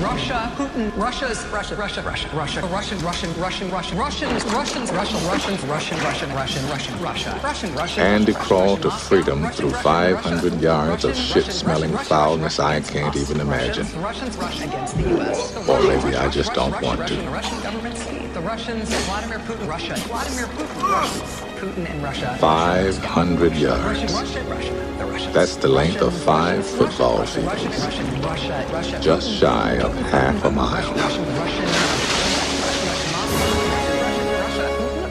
[0.00, 5.64] Russia, Putin, Russia's Russia, Russia, Russia, Russia, Russian, Russian, Russian, Russian, Russians, Russians, Russian, Russians,
[5.64, 8.02] Russian, Russian, Russian, Russian, Russia, Russian, Russian.
[8.02, 13.86] Andy crawled to freedom through 500 yards of shit-smelling foulness I can't even imagine.
[14.00, 15.68] Russians, Russia against the U.S.
[15.68, 18.23] Or maybe I just don't want to.
[18.34, 21.20] The Russian government, the Russians, Vladimir Putin, Russia, Vladimir Putin, Russia,
[21.56, 22.36] Putin and Russia.
[22.40, 24.12] 500 Russia, yards.
[24.12, 27.46] Russia, Russia, the That's the length of five football fields.
[27.46, 28.98] Russian, Russia, Russia.
[29.00, 30.92] Just shy of half a mile.
[30.94, 31.24] Russian,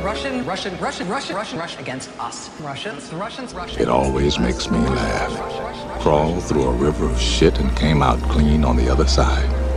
[0.03, 2.49] Russian, Russian, Russian, Russian, Russian, Russian, Russian against us.
[2.59, 3.81] Russians, Russians, Russians.
[3.81, 6.01] It always makes me laugh.
[6.01, 9.72] Crawled through a river of shit and came out clean on the other side.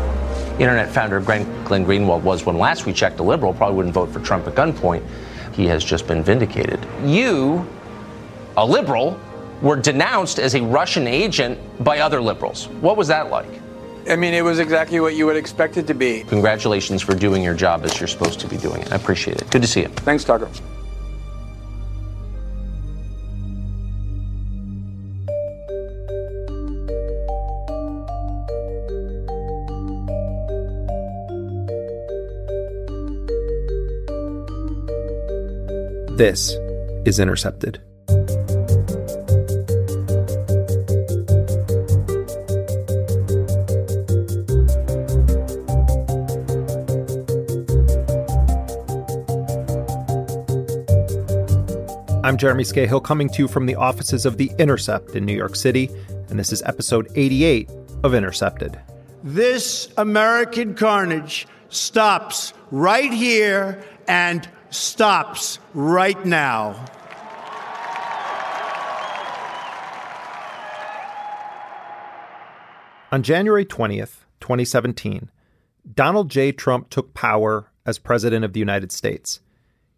[0.59, 4.11] Intercept founder Glenn, Glenn Greenwald was, when last we checked, a liberal, probably wouldn't vote
[4.11, 5.03] for Trump at gunpoint.
[5.55, 6.85] He has just been vindicated.
[7.05, 7.67] You,
[8.57, 9.19] a liberal,
[9.63, 12.69] were denounced as a Russian agent by other liberals.
[12.81, 13.49] What was that like?
[14.09, 16.23] I mean, it was exactly what you would expect it to be.
[16.25, 18.93] Congratulations for doing your job as you're supposed to be doing it.
[18.93, 19.51] I appreciate it.
[19.51, 19.89] Good to see you.
[19.89, 20.49] Thanks, Tucker.
[36.17, 36.57] This
[37.05, 37.79] is Intercepted.
[52.25, 55.55] I'm Jeremy Scahill coming to you from the offices of The Intercept in New York
[55.55, 55.91] City,
[56.31, 57.69] and this is episode 88
[58.05, 58.81] of Intercepted.
[59.23, 66.85] This American carnage stops right here and stops right now.
[73.13, 75.31] On January 20th, 2017,
[75.95, 76.53] Donald J.
[76.53, 79.41] Trump took power as President of the United States.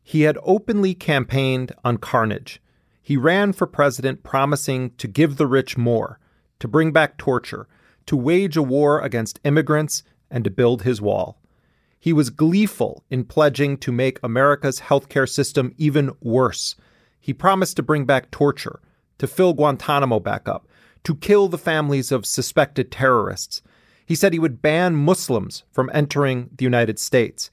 [0.02, 2.60] He had openly campaigned on carnage.
[3.02, 6.18] He ran for president promising to give the rich more,
[6.60, 7.66] to bring back torture,
[8.06, 11.38] to wage a war against immigrants, and to build his wall.
[11.98, 16.76] He was gleeful in pledging to make America's healthcare system even worse.
[17.20, 18.81] He promised to bring back torture,
[19.19, 20.69] to fill Guantanamo back up,
[21.04, 23.62] to kill the families of suspected terrorists.
[24.06, 27.50] He said he would ban Muslims from entering the United States.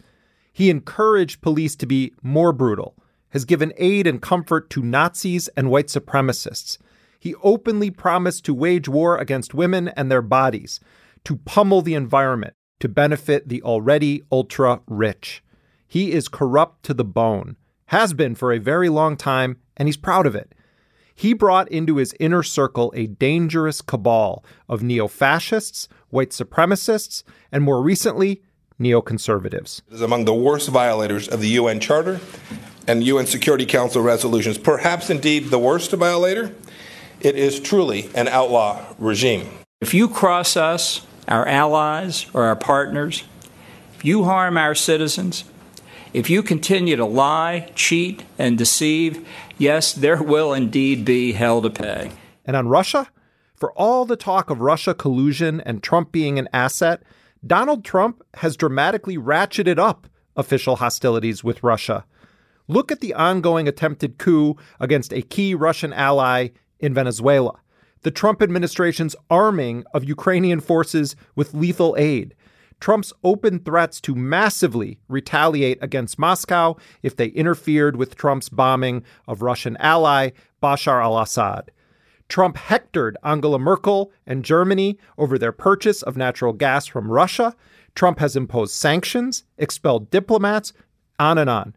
[0.53, 2.95] He encouraged police to be more brutal,
[3.29, 6.77] has given aid and comfort to Nazis and white supremacists.
[7.19, 10.79] He openly promised to wage war against women and their bodies,
[11.25, 15.43] to pummel the environment, to benefit the already ultra rich.
[15.87, 17.55] He is corrupt to the bone,
[17.87, 20.53] has been for a very long time, and he's proud of it.
[21.13, 27.63] He brought into his inner circle a dangerous cabal of neo fascists, white supremacists, and
[27.63, 28.41] more recently,
[28.79, 29.81] neoconservatives.
[29.87, 32.19] It is among the worst violators of the UN Charter
[32.87, 36.53] and UN Security Council resolutions, perhaps indeed the worst violator.
[37.21, 39.47] It is truly an outlaw regime.
[39.79, 43.23] If you cross us, our allies, or our partners,
[43.95, 45.45] if you harm our citizens,
[46.13, 49.27] if you continue to lie, cheat, and deceive,
[49.57, 52.11] yes, there will indeed be hell to pay.
[52.45, 53.09] And on Russia,
[53.55, 57.01] for all the talk of Russia collusion and Trump being an asset,
[57.45, 62.05] Donald Trump has dramatically ratcheted up official hostilities with Russia.
[62.67, 66.49] Look at the ongoing attempted coup against a key Russian ally
[66.79, 67.59] in Venezuela,
[68.05, 72.35] the Trump administration's arming of Ukrainian forces with lethal aid,
[72.79, 79.41] Trump's open threats to massively retaliate against Moscow if they interfered with Trump's bombing of
[79.41, 80.29] Russian ally
[80.61, 81.71] Bashar al Assad.
[82.29, 87.55] Trump hectored Angela Merkel and Germany over their purchase of natural gas from Russia.
[87.95, 90.73] Trump has imposed sanctions, expelled diplomats,
[91.17, 91.75] on and on.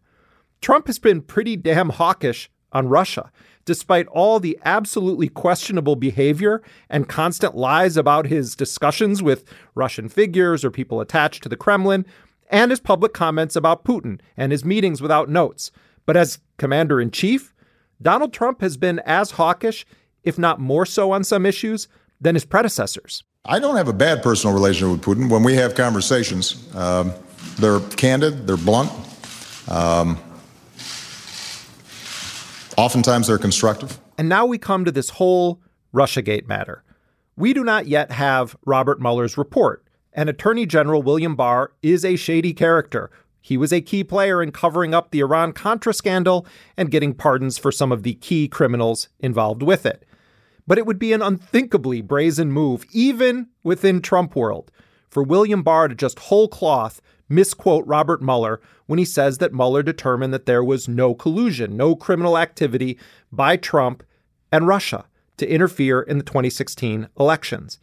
[0.61, 3.33] Trump has been pretty damn hawkish on Russia,
[3.69, 9.45] despite all the absolutely questionable behavior and constant lies about his discussions with
[9.75, 12.07] Russian figures or people attached to the Kremlin,
[12.51, 15.71] and his public comments about Putin and his meetings without notes.
[16.07, 17.53] But as commander in chief,
[18.01, 19.85] Donald Trump has been as hawkish,
[20.23, 21.89] if not more so on some issues,
[22.23, 23.23] than his predecessors.
[23.45, 25.31] I don't have a bad personal relationship with Putin.
[25.31, 27.13] When we have conversations, um,
[27.59, 28.91] they're candid, they're blunt.
[29.69, 30.19] Um,
[32.79, 33.99] oftentimes they're constructive.
[34.17, 35.61] And now we come to this whole
[35.93, 36.85] Russiagate matter.
[37.37, 42.17] We do not yet have Robert Mueller's report, and Attorney General William Barr is a
[42.17, 43.11] shady character.
[43.41, 46.47] He was a key player in covering up the Iran Contra scandal
[46.77, 50.05] and getting pardons for some of the key criminals involved with it.
[50.67, 54.71] But it would be an unthinkably brazen move, even within Trump world,
[55.09, 59.83] for William Barr to just whole cloth misquote Robert Mueller when he says that Mueller
[59.83, 62.99] determined that there was no collusion, no criminal activity
[63.31, 64.03] by Trump
[64.51, 65.05] and Russia
[65.37, 67.79] to interfere in the 2016 elections.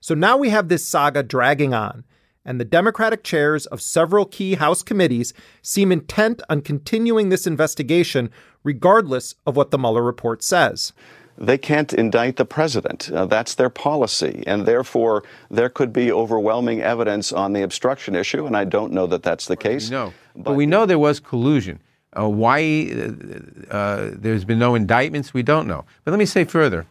[0.00, 2.04] So now we have this saga dragging on,
[2.44, 8.30] and the Democratic chairs of several key House committees seem intent on continuing this investigation
[8.64, 10.92] regardless of what the Mueller report says.
[11.40, 13.10] They can't indict the president.
[13.10, 14.42] Uh, that's their policy.
[14.46, 19.06] And therefore, there could be overwhelming evidence on the obstruction issue, and I don't know
[19.06, 19.90] that that's the case.
[19.90, 20.12] No.
[20.34, 21.80] But, but we know there was collusion.
[22.18, 25.84] Uh, why uh, uh, there's been no indictments, we don't know.
[26.04, 26.86] But let me say further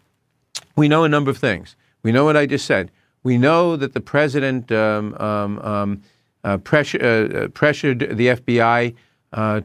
[0.75, 1.75] we know a number of things.
[2.03, 2.91] We know what I just said.
[3.23, 6.01] We know that the president um, um, um,
[6.43, 8.95] uh, pressure, uh, uh, pressured the FBI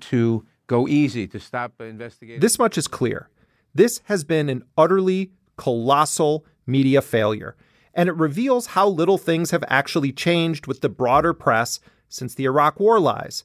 [0.00, 2.40] to go easy, to stop investigating.
[2.40, 3.28] This much is clear.
[3.74, 7.56] This has been an utterly colossal media failure,
[7.94, 12.44] and it reveals how little things have actually changed with the broader press since the
[12.44, 13.44] Iraq War lies.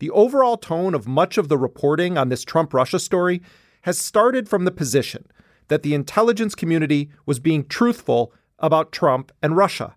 [0.00, 3.42] The overall tone of much of the reporting on this Trump Russia story
[3.82, 5.26] has started from the position
[5.68, 9.94] that the intelligence community was being truthful about Trump and Russia.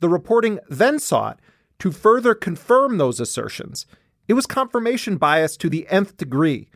[0.00, 1.40] The reporting then sought
[1.80, 3.86] to further confirm those assertions.
[4.28, 6.70] It was confirmation bias to the nth degree.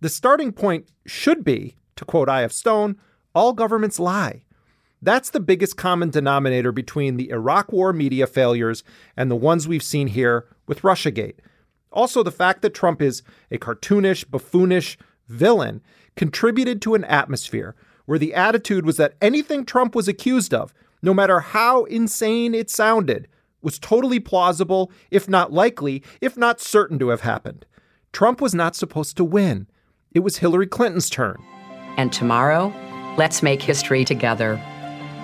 [0.00, 2.52] The starting point should be, to quote I.F.
[2.52, 2.96] Stone,
[3.34, 4.44] all governments lie.
[5.00, 8.84] That's the biggest common denominator between the Iraq War media failures
[9.16, 11.38] and the ones we've seen here with Russiagate.
[11.90, 14.96] Also, the fact that Trump is a cartoonish, buffoonish
[15.28, 15.82] villain
[16.16, 17.74] contributed to an atmosphere
[18.06, 20.72] where the attitude was that anything Trump was accused of,
[21.02, 23.26] no matter how insane it sounded,
[23.60, 27.64] was totally plausible, if not likely, if not certain to have happened.
[28.12, 29.66] Trump was not supposed to win.
[30.12, 31.42] It was Hillary Clinton's turn.
[31.96, 32.72] And tomorrow,
[33.16, 34.60] let's make history together.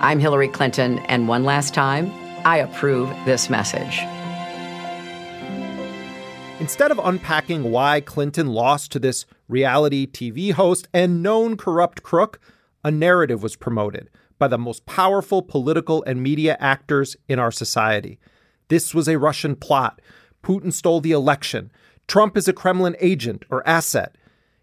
[0.01, 2.13] I'm Hillary Clinton, and one last time,
[2.45, 4.01] I approve this message.
[6.61, 12.41] Instead of unpacking why Clinton lost to this reality TV host and known corrupt crook,
[12.85, 18.19] a narrative was promoted by the most powerful political and media actors in our society.
[18.69, 20.01] This was a Russian plot.
[20.43, 21.73] Putin stole the election.
[22.07, 24.17] Trump is a Kremlin agent or asset.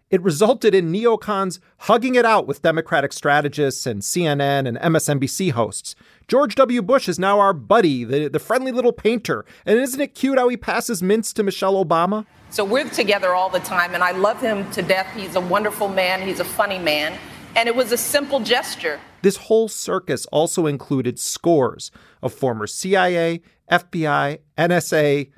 [0.08, 5.96] It resulted in neocons hugging it out with Democratic strategists and CNN and MSNBC hosts.
[6.28, 6.80] George W.
[6.80, 9.44] Bush is now our buddy, the, the friendly little painter.
[9.64, 12.24] And isn't it cute how he passes mints to Michelle Obama?
[12.50, 15.12] So we're together all the time, and I love him to death.
[15.16, 17.18] He's a wonderful man, he's a funny man.
[17.56, 19.00] And it was a simple gesture.
[19.22, 21.90] This whole circus also included scores
[22.22, 23.40] of former CIA,
[23.72, 25.32] FBI, NSA,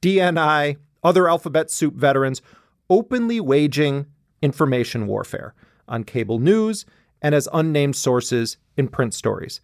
[0.00, 2.40] DNI, other alphabet soup veterans
[2.92, 4.04] openly waging
[4.42, 5.54] information warfare
[5.88, 6.84] on cable news
[7.22, 9.60] and as unnamed sources in print stories.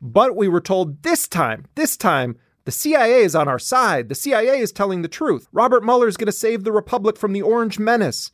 [0.00, 4.08] But we were told this time, this time, the CIA is on our side.
[4.08, 5.48] The CIA is telling the truth.
[5.52, 8.30] Robert Mueller is going to save the Republic from the Orange Menace.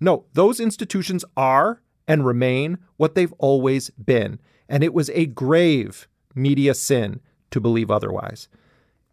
[0.00, 4.40] No, those institutions are and remain what they've always been.
[4.68, 8.48] And it was a grave media sin to believe otherwise.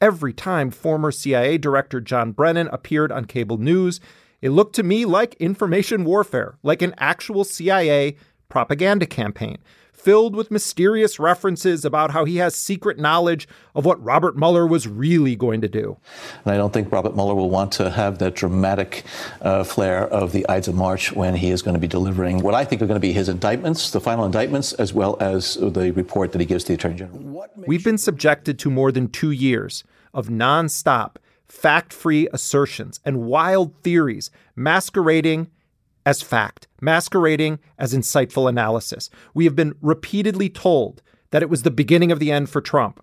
[0.01, 3.99] Every time former CIA Director John Brennan appeared on cable news,
[4.41, 8.15] it looked to me like information warfare, like an actual CIA
[8.49, 9.57] propaganda campaign,
[9.91, 14.87] filled with mysterious references about how he has secret knowledge of what Robert Mueller was
[14.87, 15.97] really going to do.
[16.43, 19.03] And I don't think Robert Mueller will want to have that dramatic
[19.41, 22.53] uh, flair of the Ides of March when he is going to be delivering what
[22.53, 25.91] I think are going to be his indictments, the final indictments, as well as the
[25.95, 27.47] report that he gives to the Attorney General.
[27.55, 31.15] We've been subjected to more than two years of nonstop
[31.47, 35.49] fact free assertions and wild theories masquerading
[36.05, 39.09] as fact, masquerading as insightful analysis.
[39.33, 43.01] We have been repeatedly told that it was the beginning of the end for Trump.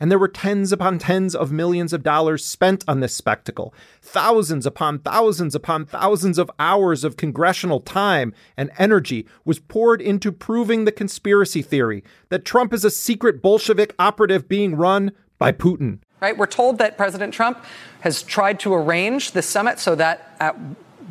[0.00, 3.72] And there were tens upon tens of millions of dollars spent on this spectacle.
[4.02, 10.32] Thousands upon thousands upon thousands of hours of congressional time and energy was poured into
[10.32, 16.00] proving the conspiracy theory that Trump is a secret Bolshevik operative being run by Putin.
[16.24, 16.38] Right?
[16.38, 17.62] We're told that President Trump
[18.00, 20.56] has tried to arrange the summit so that at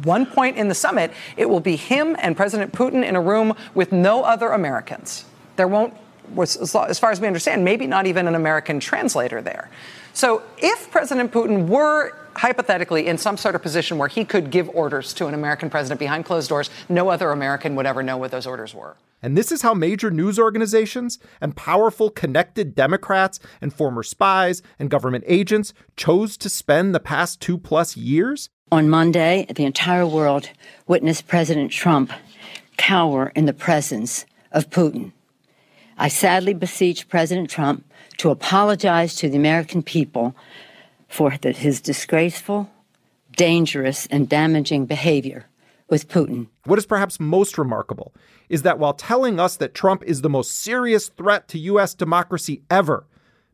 [0.03, 3.53] one point in the summit, it will be him and President Putin in a room
[3.75, 5.25] with no other Americans.
[5.55, 5.93] There won't,
[6.35, 9.69] as far as we understand, maybe not even an American translator there.
[10.13, 14.67] So if President Putin were hypothetically in some sort of position where he could give
[14.69, 18.31] orders to an American president behind closed doors, no other American would ever know what
[18.31, 18.95] those orders were.
[19.23, 24.89] And this is how major news organizations and powerful connected Democrats and former spies and
[24.89, 28.49] government agents chose to spend the past two plus years?
[28.69, 30.49] On Monday, the entire world
[30.87, 32.11] witnessed President Trump
[32.75, 35.13] cower in the presence of Putin.
[35.97, 37.85] I sadly beseech President Trump
[38.17, 40.35] to apologize to the American people
[41.07, 42.69] for his disgraceful,
[43.37, 45.45] dangerous, and damaging behavior
[45.93, 46.47] with Putin.
[46.65, 48.15] What is perhaps most remarkable
[48.49, 51.93] is that while telling us that Trump is the most serious threat to U.S.
[51.93, 53.05] democracy ever,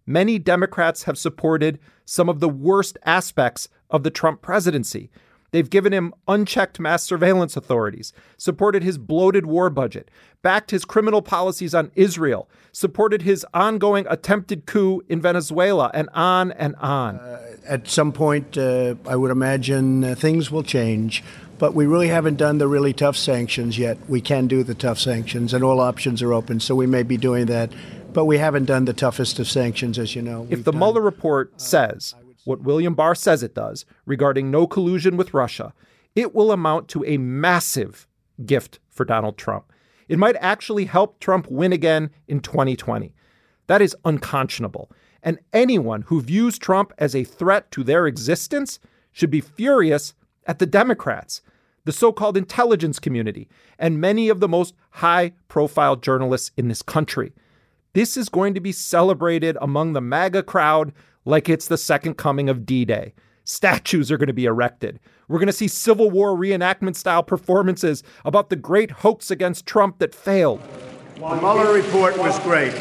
[0.06, 5.10] many Democrats have supported some of the worst aspects of the Trump presidency.
[5.52, 10.10] They've given him unchecked mass surveillance authorities, supported his bloated war budget,
[10.42, 16.52] backed his criminal policies on Israel, supported his ongoing attempted coup in Venezuela, and on
[16.54, 17.18] and on.
[17.18, 21.24] Uh, at some point, uh, I would imagine uh, things will change.
[21.60, 23.98] But we really haven't done the really tough sanctions yet.
[24.10, 26.60] We can do the tough sanctions, and all options are open.
[26.62, 27.72] So we may be doing that.
[28.14, 30.48] But we haven't done the toughest of sanctions, as you know.
[30.50, 34.66] If the done, Mueller report uh, says what William Barr says it does regarding no
[34.66, 35.74] collusion with Russia,
[36.16, 38.08] it will amount to a massive
[38.46, 39.72] gift for Donald Trump.
[40.08, 43.14] It might actually help Trump win again in 2020.
[43.68, 44.90] That is unconscionable.
[45.22, 48.80] And anyone who views Trump as a threat to their existence
[49.12, 50.14] should be furious
[50.48, 51.42] at the Democrats,
[51.86, 56.82] the so called intelligence community, and many of the most high profile journalists in this
[56.82, 57.34] country.
[57.94, 60.94] This is going to be celebrated among the MAGA crowd
[61.26, 63.14] like it's the second coming of D Day.
[63.44, 65.00] Statues are going to be erected.
[65.28, 70.00] We're going to see Civil War reenactment style performances about the great hoax against Trump
[70.00, 70.62] that failed.
[71.16, 72.74] The Mueller report was great.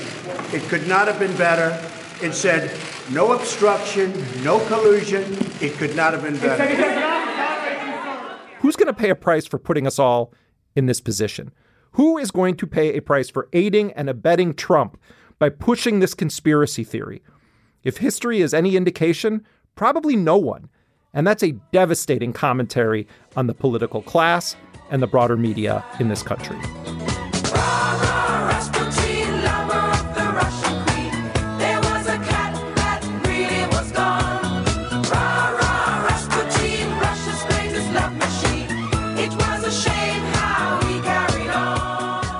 [0.52, 1.78] It could not have been better.
[2.22, 2.70] It said
[3.10, 4.12] no obstruction,
[4.44, 5.24] no collusion.
[5.60, 7.24] It could not have been better.
[8.68, 10.34] Who's going to pay a price for putting us all
[10.76, 11.52] in this position?
[11.92, 15.00] Who is going to pay a price for aiding and abetting Trump
[15.38, 17.22] by pushing this conspiracy theory?
[17.82, 20.68] If history is any indication, probably no one.
[21.14, 24.54] And that's a devastating commentary on the political class
[24.90, 26.58] and the broader media in this country.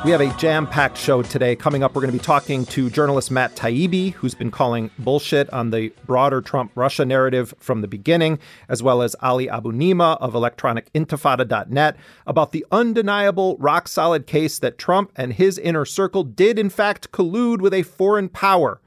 [0.08, 1.54] We have a jam packed show today.
[1.54, 5.50] Coming up, we're going to be talking to journalist Matt Taibbi, who's been calling bullshit
[5.50, 8.38] on the broader Trump Russia narrative from the beginning,
[8.70, 15.12] as well as Ali Abunimah of electronicintifada.net about the undeniable, rock solid case that Trump
[15.14, 18.80] and his inner circle did, in fact, collude with a foreign power,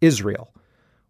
[0.00, 0.52] Israel.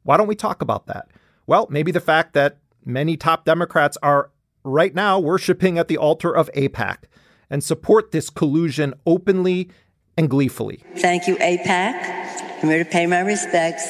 [0.02, 1.08] Why don't we talk about that?
[1.46, 4.30] Well, maybe the fact that many top Democrats are
[4.64, 7.04] right now worshiping at the altar of AIPAC
[7.50, 9.70] and support this collusion openly
[10.16, 10.82] and gleefully.
[10.96, 12.62] Thank you, AIPAC.
[12.62, 13.86] I'm here to pay my respects.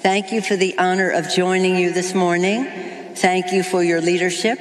[0.00, 2.64] Thank you for the honor of joining you this morning.
[3.16, 4.58] Thank you for your leadership.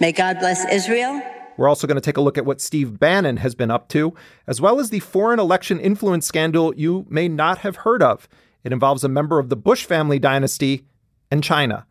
[0.00, 1.20] May God bless Israel.
[1.56, 4.14] We're also going to take a look at what Steve Bannon has been up to,
[4.46, 8.28] as well as the foreign election influence scandal you may not have heard of.
[8.64, 10.86] It involves a member of the Bush family dynasty
[11.30, 11.86] and China.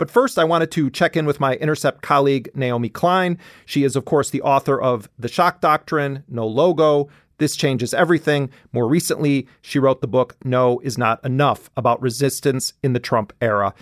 [0.00, 3.36] But first, I wanted to check in with my Intercept colleague, Naomi Klein.
[3.66, 8.48] She is, of course, the author of The Shock Doctrine, No Logo, This Changes Everything.
[8.72, 13.34] More recently, she wrote the book No Is Not Enough about resistance in the Trump
[13.42, 13.74] era.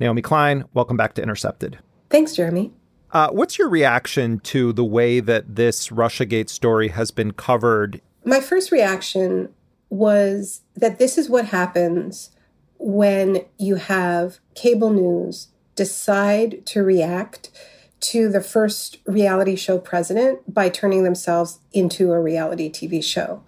[0.00, 1.78] Naomi Klein, welcome back to Intercepted.
[2.08, 2.72] Thanks, Jeremy.
[3.12, 8.00] Uh, what's your reaction to the way that this Russiagate story has been covered?
[8.24, 9.50] My first reaction
[9.90, 12.30] was that this is what happens
[12.78, 17.50] when you have cable news decide to react
[18.00, 23.42] to the first reality show president by turning themselves into a reality TV show.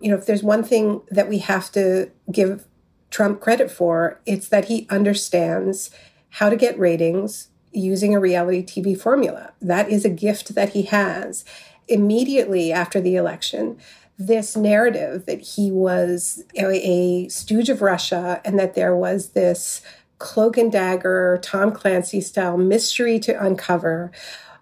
[0.00, 2.66] You know, if there's one thing that we have to give
[3.10, 5.90] Trump credit for, it's that he understands
[6.30, 9.52] how to get ratings using a reality TV formula.
[9.60, 11.44] That is a gift that he has.
[11.88, 13.78] Immediately after the election,
[14.18, 19.82] this narrative that he was a, a stooge of Russia and that there was this
[20.20, 24.12] cloak and dagger, Tom Clancy style mystery to uncover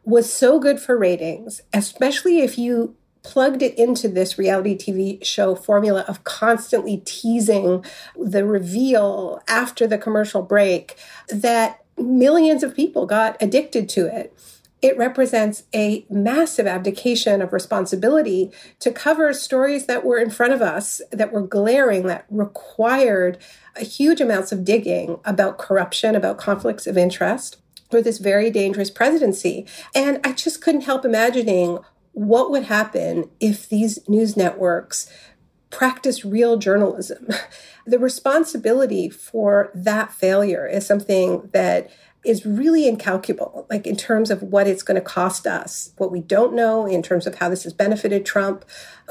[0.05, 5.55] was so good for ratings, especially if you plugged it into this reality TV show
[5.55, 7.85] formula of constantly teasing
[8.17, 10.97] the reveal after the commercial break
[11.29, 14.33] that millions of people got addicted to it.
[14.81, 20.63] it represents a massive abdication of responsibility to cover stories that were in front of
[20.63, 23.39] us, that were glaring, that required
[23.85, 27.59] huge amounts of digging about corruption, about conflicts of interest
[27.91, 29.67] for this very dangerous presidency.
[29.95, 31.79] And I just couldn't help imagining
[32.13, 35.11] what would happen if these news networks
[35.71, 37.29] practiced real journalism.
[37.87, 41.91] the responsibility for that failure is something that
[42.29, 46.21] is really incalculable, like in terms of what it's going to cost us, what we
[46.21, 48.65] don't know in terms of how this has benefited Trump,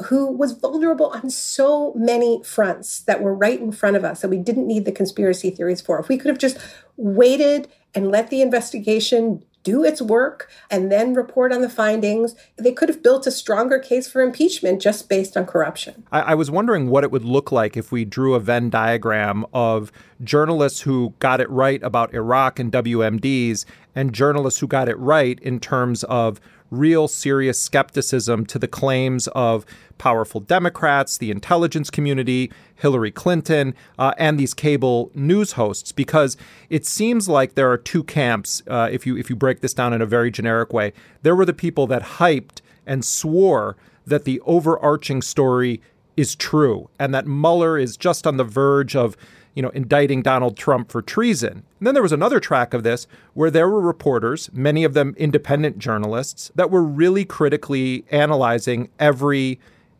[0.06, 4.28] who was vulnerable on so many fronts that were right in front of us that
[4.28, 5.98] we didn't need the conspiracy theories for.
[5.98, 6.58] If we could have just
[6.96, 12.34] waited and let the investigation do its work and then report on the findings.
[12.56, 16.04] They could have built a stronger case for impeachment just based on corruption.
[16.12, 19.44] I, I, was wondering what it would look like if we drew a Venn diagram
[19.52, 24.98] of journalists who got it right about Iraq and WMDs and journalists who got it
[24.98, 29.64] right in terms of real serious skepticism to the claims of
[29.98, 36.36] powerful Democrats, the intelligence community, Hillary Clinton, uh, and these cable news hosts, because
[36.70, 38.62] it seems like there are two camps.
[38.66, 41.46] Uh, if you if you break this down in a very generic way, there were
[41.46, 45.80] the people that hyped and swore that the overarching story
[46.16, 49.16] is true and that Mueller is just on the verge of
[49.58, 51.64] you know, indicting Donald Trump for treason.
[51.80, 55.16] And then there was another track of this where there were reporters, many of them
[55.18, 59.58] independent journalists, that were really critically analyzing every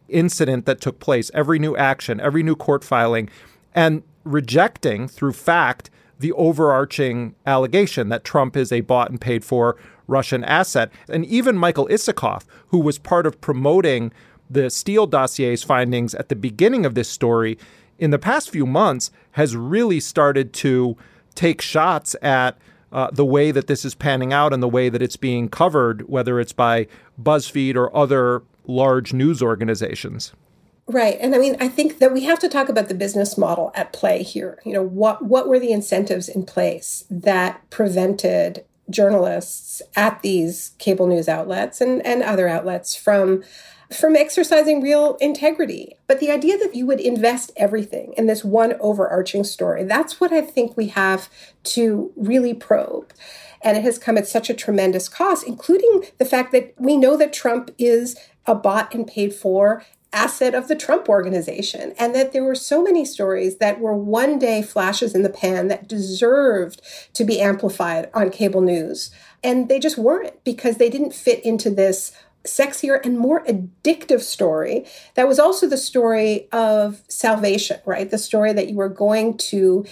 [0.09, 3.29] incident that took place, every new action, every new court filing,
[3.75, 9.77] and rejecting through fact the overarching allegation that Trump is a bought and paid for
[10.07, 10.93] Russian asset.
[11.09, 14.13] And even Michael Isikoff, who was part of promoting
[14.49, 17.59] the Steele dossier's findings at the beginning of this story,
[17.99, 20.97] in the past few months has really started to
[21.35, 22.57] take shots at
[22.91, 26.09] uh, the way that this is panning out and the way that it's being covered,
[26.09, 26.87] whether it's by
[27.23, 30.33] BuzzFeed or other large news organizations.
[30.87, 31.19] Right.
[31.21, 33.93] And I mean, I think that we have to talk about the business model at
[33.93, 34.59] play here.
[34.65, 41.07] You know, what what were the incentives in place that prevented journalists at these cable
[41.07, 43.45] news outlets and, and other outlets from
[43.93, 45.95] from exercising real integrity.
[46.07, 50.33] But the idea that you would invest everything in this one overarching story, that's what
[50.33, 51.29] I think we have
[51.65, 53.13] to really probe.
[53.63, 57.17] And it has come at such a tremendous cost, including the fact that we know
[57.17, 62.33] that Trump is a bought and paid for asset of the Trump organization, and that
[62.33, 66.81] there were so many stories that were one day flashes in the pan that deserved
[67.13, 69.11] to be amplified on cable news.
[69.45, 72.13] And they just weren't because they didn't fit into this
[72.49, 78.11] sexier and more addictive story that was also the story of salvation, right?
[78.11, 79.85] The story that you were going to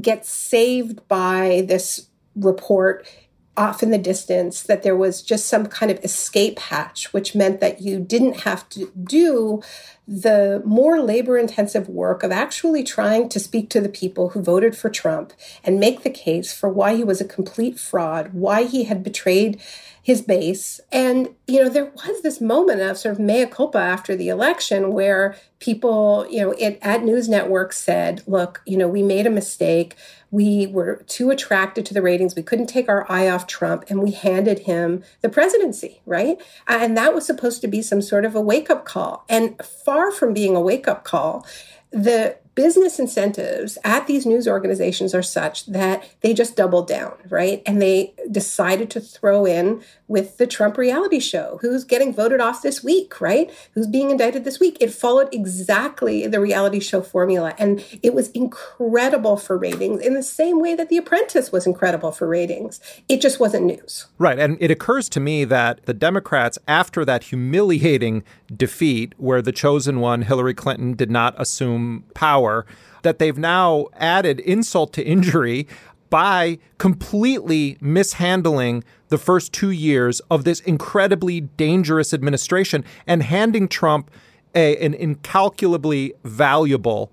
[0.00, 3.06] get saved by this report
[3.54, 7.60] off in the distance, that there was just some kind of escape hatch, which meant
[7.60, 9.60] that you didn't have to do
[10.08, 14.76] the more labor intensive work of actually trying to speak to the people who voted
[14.76, 18.84] for Trump and make the case for why he was a complete fraud, why he
[18.84, 19.60] had betrayed
[20.02, 20.80] his base.
[20.90, 24.92] And, you know, there was this moment of sort of mea culpa after the election
[24.92, 29.30] where people, you know, it, at news networks said, look, you know, we made a
[29.30, 29.94] mistake.
[30.32, 32.34] We were too attracted to the ratings.
[32.34, 36.36] We couldn't take our eye off Trump and we handed him the presidency, right?
[36.66, 39.24] And that was supposed to be some sort of a wake up call.
[39.28, 41.46] And far from being a wake up call,
[41.92, 47.62] the business incentives at these news organizations are such that they just doubled down, right?
[47.66, 52.60] And they decided to throw in with the Trump reality show, who's getting voted off
[52.60, 53.50] this week, right?
[53.72, 54.76] Who's being indicted this week.
[54.78, 57.54] It followed exactly the reality show formula.
[57.58, 62.12] And it was incredible for ratings in the same way that The Apprentice was incredible
[62.12, 62.78] for ratings.
[63.08, 64.06] It just wasn't news.
[64.18, 64.38] Right.
[64.38, 68.22] And it occurs to me that the Democrats, after that humiliating
[68.54, 72.66] defeat where the chosen one, Hillary Clinton, did not assume power,
[73.00, 75.66] that they've now added insult to injury
[76.12, 84.10] by completely mishandling the first two years of this incredibly dangerous administration and handing Trump
[84.54, 87.10] a, an incalculably valuable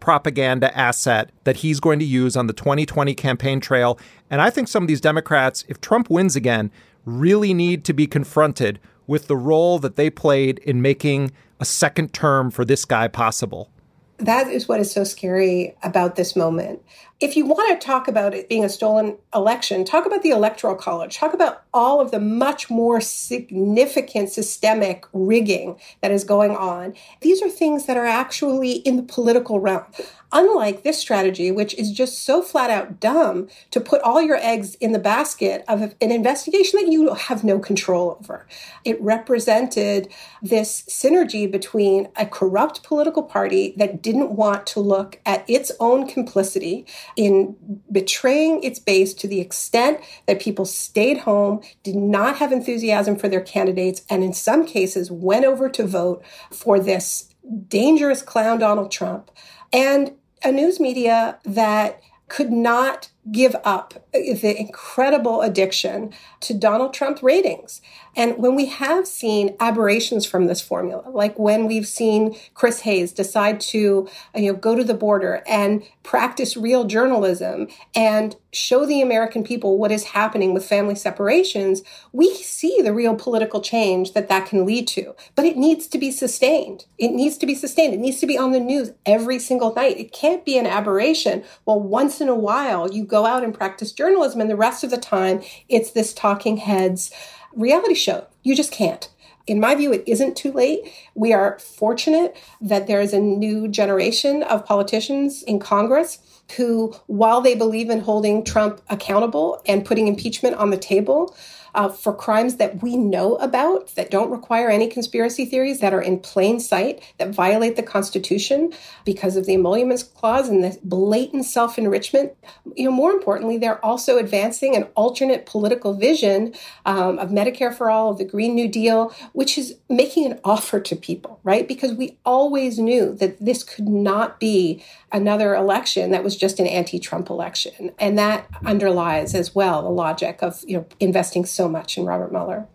[0.00, 3.98] propaganda asset that he's going to use on the 2020 campaign trail.
[4.30, 6.70] And I think some of these Democrats, if Trump wins again,
[7.04, 12.14] really need to be confronted with the role that they played in making a second
[12.14, 13.68] term for this guy possible.
[14.16, 16.82] That is what is so scary about this moment.
[17.20, 20.74] If you want to talk about it being a stolen election, talk about the Electoral
[20.74, 26.94] College, talk about all of the much more significant systemic rigging that is going on.
[27.20, 29.84] These are things that are actually in the political realm.
[30.32, 34.76] Unlike this strategy, which is just so flat out dumb to put all your eggs
[34.76, 38.46] in the basket of an investigation that you have no control over.
[38.84, 40.08] It represented
[40.40, 46.06] this synergy between a corrupt political party that didn't want to look at its own
[46.06, 47.56] complicity in
[47.90, 53.28] betraying its base to the extent that people stayed home, did not have enthusiasm for
[53.28, 57.34] their candidates, and in some cases went over to vote for this
[57.68, 59.30] dangerous clown Donald Trump,
[59.72, 60.12] and
[60.44, 67.82] a news media that could not give up the incredible addiction to Donald Trump ratings.
[68.16, 73.12] And when we have seen aberrations from this formula, like when we've seen Chris Hayes
[73.12, 79.00] decide to you know go to the border and practice real journalism and show the
[79.00, 84.28] American people what is happening with family separations, we see the real political change that
[84.28, 85.14] that can lead to.
[85.36, 86.86] But it needs to be sustained.
[86.98, 87.94] It needs to be sustained.
[87.94, 89.98] It needs to be on the news every single night.
[89.98, 91.44] It can't be an aberration.
[91.64, 94.90] Well, once in a while you go out and practice journalism, and the rest of
[94.90, 97.12] the time it's this talking heads
[97.52, 98.26] reality show.
[98.42, 99.08] You just can't.
[99.46, 100.92] In my view, it isn't too late.
[101.14, 106.18] We are fortunate that there is a new generation of politicians in Congress
[106.56, 111.34] who, while they believe in holding Trump accountable and putting impeachment on the table,
[111.74, 116.02] uh, for crimes that we know about that don't require any conspiracy theories that are
[116.02, 118.72] in plain sight that violate the Constitution
[119.04, 122.32] because of the emoluments clause and the blatant self enrichment.
[122.76, 126.54] You know, more importantly, they're also advancing an alternate political vision
[126.86, 130.80] um, of Medicare for all, of the Green New Deal, which is making an offer
[130.80, 131.66] to people, right?
[131.66, 136.66] Because we always knew that this could not be another election that was just an
[136.66, 141.98] anti-Trump election, and that underlies as well the logic of you know investing so much
[141.98, 142.66] in Robert Mueller.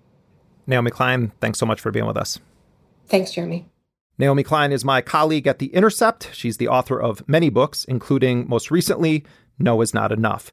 [0.67, 2.39] Naomi Klein, thanks so much for being with us.
[3.08, 3.67] Thanks, Jeremy.
[4.17, 6.30] Naomi Klein is my colleague at The Intercept.
[6.34, 9.26] She's the author of many books, including most recently,
[9.60, 10.52] No is Not Enough.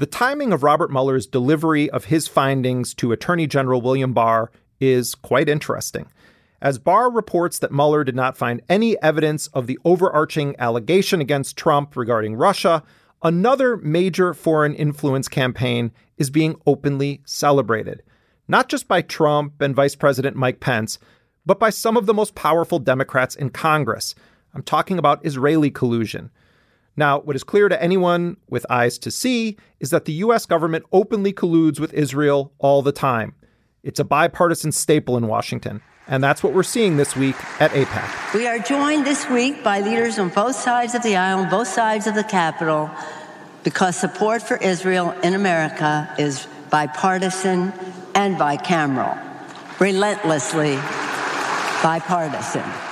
[0.00, 5.14] The timing of Robert Mueller's delivery of his findings to Attorney General William Barr is
[5.14, 6.06] quite interesting.
[6.62, 11.58] As Barr reports that Mueller did not find any evidence of the overarching allegation against
[11.58, 12.82] Trump regarding Russia,
[13.22, 18.02] another major foreign influence campaign is being openly celebrated,
[18.48, 20.98] not just by Trump and Vice President Mike Pence,
[21.44, 24.14] but by some of the most powerful Democrats in Congress.
[24.54, 26.30] I'm talking about Israeli collusion.
[26.96, 30.46] Now, what is clear to anyone with eyes to see is that the U.S.
[30.46, 33.34] government openly colludes with Israel all the time.
[33.82, 35.80] It's a bipartisan staple in Washington.
[36.06, 38.34] And that's what we're seeing this week at AIPAC.
[38.34, 42.08] We are joined this week by leaders on both sides of the aisle, both sides
[42.08, 42.90] of the Capitol,
[43.62, 47.72] because support for Israel in America is bipartisan
[48.14, 49.16] and bicameral,
[49.78, 50.74] relentlessly
[51.82, 52.89] bipartisan.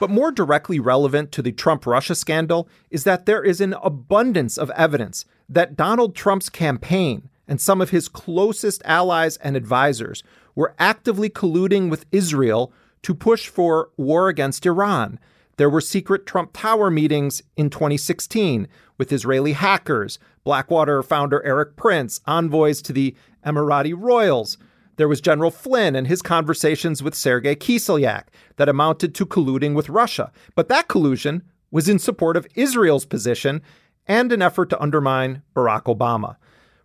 [0.00, 4.56] But more directly relevant to the Trump Russia scandal is that there is an abundance
[4.56, 10.22] of evidence that Donald Trump's campaign and some of his closest allies and advisors
[10.54, 15.18] were actively colluding with Israel to push for war against Iran.
[15.56, 22.20] There were secret Trump Tower meetings in 2016 with Israeli hackers, Blackwater founder Erik Prince,
[22.26, 24.58] envoys to the Emirati royals.
[24.98, 28.24] There was General Flynn and his conversations with Sergei Kislyak
[28.56, 30.32] that amounted to colluding with Russia.
[30.56, 33.62] But that collusion was in support of Israel's position
[34.08, 36.34] and an effort to undermine Barack Obama.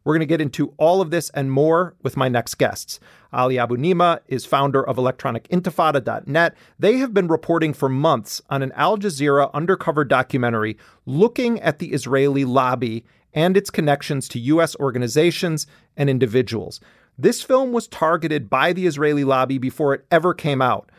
[0.04, 3.00] We're going to get into all of this and more with my next guests.
[3.32, 6.56] Ali Abunimah is founder of electronicintifada.net.
[6.78, 11.94] They have been reporting for months on an Al Jazeera undercover documentary looking at the
[11.94, 14.76] Israeli lobby and its connections to U.S.
[14.76, 15.66] organizations
[15.98, 16.80] and individuals.
[17.18, 20.90] This film was targeted by the Israeli lobby before it ever came out,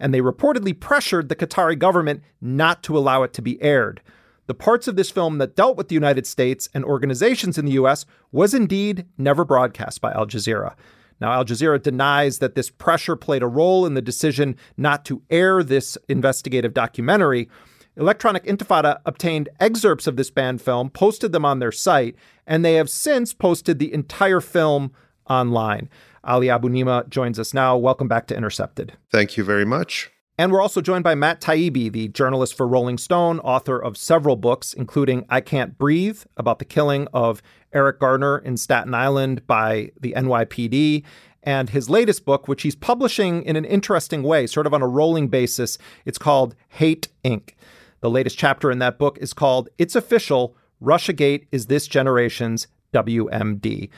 [0.00, 4.00] and they reportedly pressured the Qatari government not to allow it to be aired.
[4.46, 7.72] The parts of this film that dealt with the United States and organizations in the
[7.72, 10.74] US was indeed never broadcast by Al Jazeera.
[11.20, 15.22] Now, Al Jazeera denies that this pressure played a role in the decision not to
[15.28, 17.50] air this investigative documentary.
[17.96, 22.14] Electronic Intifada obtained excerpts of this banned film, posted them on their site,
[22.46, 24.92] and they have since posted the entire film
[25.28, 25.88] online.
[26.24, 27.76] Ali Abunimah joins us now.
[27.76, 28.92] Welcome back to Intercepted.
[29.10, 30.10] Thank you very much.
[30.40, 34.36] And we're also joined by Matt Taibbi, the journalist for Rolling Stone, author of several
[34.36, 39.90] books, including I Can't Breathe, about the killing of Eric Garner in Staten Island by
[40.00, 41.02] the NYPD,
[41.42, 44.86] And his latest book, which he's publishing in an interesting way, sort of on a
[44.86, 47.54] rolling basis, it's called Hate Inc.
[48.00, 53.90] The latest chapter in that book is called It's Official Russiagate is This Generation's WMD.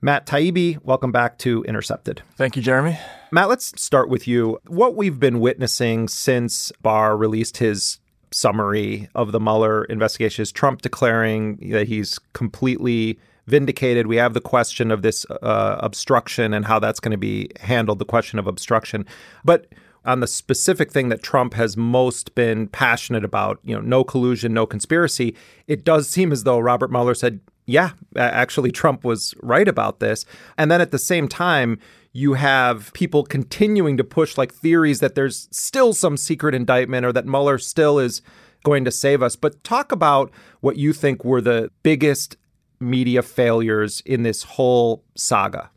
[0.00, 2.22] Matt Taibbi, welcome back to Intercepted.
[2.36, 2.96] Thank you, Jeremy.
[3.32, 4.60] Matt, let's start with you.
[4.68, 7.98] What we've been witnessing since Barr released his
[8.30, 14.06] summary of the Mueller investigation is Trump declaring that he's completely vindicated.
[14.06, 17.98] We have the question of this uh, obstruction and how that's going to be handled,
[17.98, 19.04] the question of obstruction.
[19.44, 19.66] But
[20.04, 24.54] on the specific thing that Trump has most been passionate about, you know, no collusion,
[24.54, 25.34] no conspiracy,
[25.66, 30.24] it does seem as though Robert Mueller said, yeah, actually, Trump was right about this.
[30.56, 31.78] And then at the same time,
[32.14, 37.12] you have people continuing to push like theories that there's still some secret indictment or
[37.12, 38.22] that Mueller still is
[38.64, 39.36] going to save us.
[39.36, 42.38] But talk about what you think were the biggest
[42.80, 45.68] media failures in this whole saga.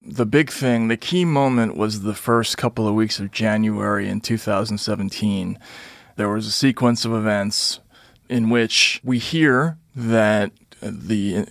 [0.00, 4.20] The big thing, the key moment was the first couple of weeks of January in
[4.20, 5.58] 2017.
[6.14, 7.80] There was a sequence of events
[8.28, 10.52] in which we hear that
[10.82, 11.46] the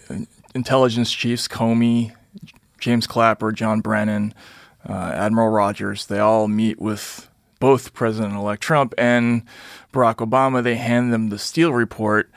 [0.53, 2.13] intelligence chiefs, Comey,
[2.79, 4.33] James Clapper, John Brennan,
[4.87, 9.43] uh, Admiral Rogers, they all meet with both President elect Trump and
[9.93, 10.63] Barack Obama.
[10.63, 12.29] They hand them the Steele report,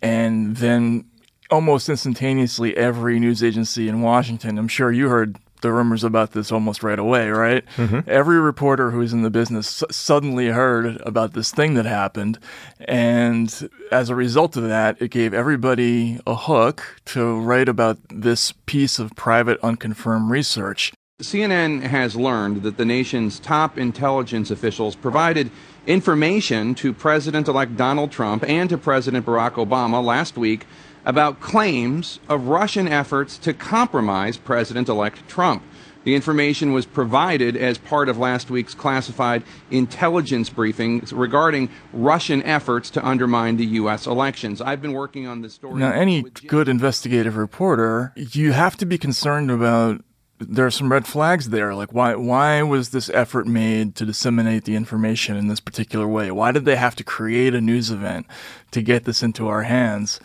[0.00, 1.04] and then
[1.50, 6.52] almost instantaneously, every news agency in Washington, I'm sure you heard the rumors about this
[6.52, 7.64] almost right away, right?
[7.76, 8.08] Mm-hmm.
[8.08, 12.38] Every reporter who's in the business suddenly heard about this thing that happened.
[12.80, 18.52] And as a result of that, it gave everybody a hook to write about this
[18.66, 20.92] piece of private, unconfirmed research.
[21.20, 25.50] CNN has learned that the nation's top intelligence officials provided
[25.86, 30.66] information to President elect Donald Trump and to President Barack Obama last week
[31.04, 35.62] about claims of Russian efforts to compromise President elect Trump.
[36.04, 42.90] The information was provided as part of last week's classified intelligence briefings regarding Russian efforts
[42.90, 44.06] to undermine the U.S.
[44.06, 44.60] elections.
[44.60, 45.78] I've been working on this story.
[45.78, 50.02] Now, any good investigative reporter, you have to be concerned about.
[50.40, 51.72] There are some red flags there.
[51.72, 56.32] Like, why why was this effort made to disseminate the information in this particular way?
[56.32, 58.26] Why did they have to create a news event
[58.72, 60.18] to get this into our hands?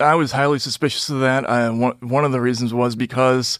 [0.00, 1.48] I was highly suspicious of that.
[1.48, 3.58] I, one, of the reasons was because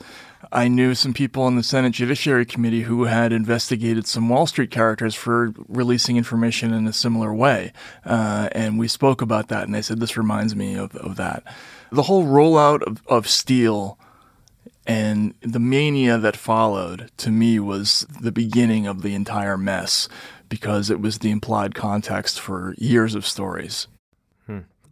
[0.53, 4.71] I knew some people on the Senate Judiciary Committee who had investigated some Wall Street
[4.71, 7.73] characters for releasing information in a similar way.
[8.05, 11.45] Uh, and we spoke about that, and they said, This reminds me of, of that.
[11.93, 13.99] The whole rollout of, of Steele
[14.87, 20.09] and the mania that followed to me was the beginning of the entire mess
[20.49, 23.87] because it was the implied context for years of stories.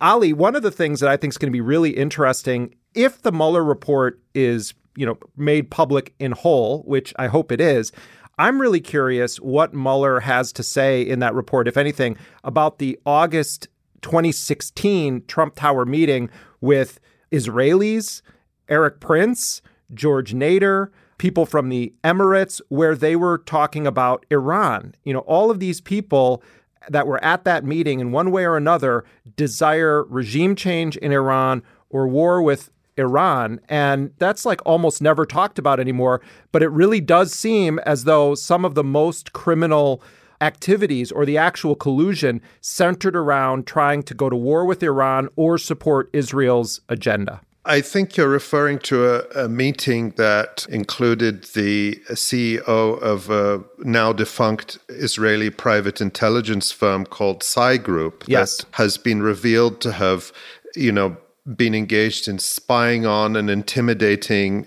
[0.00, 3.22] Ali, one of the things that I think is going to be really interesting if
[3.22, 7.92] the Mueller report is, you know, made public in whole, which I hope it is,
[8.38, 12.98] I'm really curious what Mueller has to say in that report, if anything, about the
[13.04, 13.68] August
[14.02, 16.30] 2016 Trump Tower meeting
[16.60, 17.00] with
[17.32, 18.22] Israelis,
[18.68, 19.60] Erik Prince,
[19.92, 24.94] George Nader, people from the Emirates, where they were talking about Iran.
[25.04, 26.42] You know, all of these people
[26.90, 29.04] that were at that meeting in one way or another
[29.36, 33.60] desire regime change in Iran or war with Iran.
[33.68, 36.20] And that's like almost never talked about anymore.
[36.52, 40.02] But it really does seem as though some of the most criminal
[40.40, 45.58] activities or the actual collusion centered around trying to go to war with Iran or
[45.58, 47.40] support Israel's agenda.
[47.68, 54.14] I think you're referring to a, a, meeting that included the CEO of a now
[54.14, 58.56] defunct Israeli private intelligence firm called Psy Group yes.
[58.56, 60.32] that has been revealed to have,
[60.74, 61.18] you know,
[61.56, 64.66] been engaged in spying on and intimidating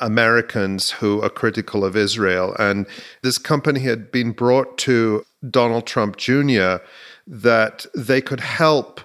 [0.00, 2.56] Americans who are critical of Israel.
[2.58, 2.86] And
[3.22, 6.76] this company had been brought to Donald Trump Jr.
[7.26, 9.02] that they could help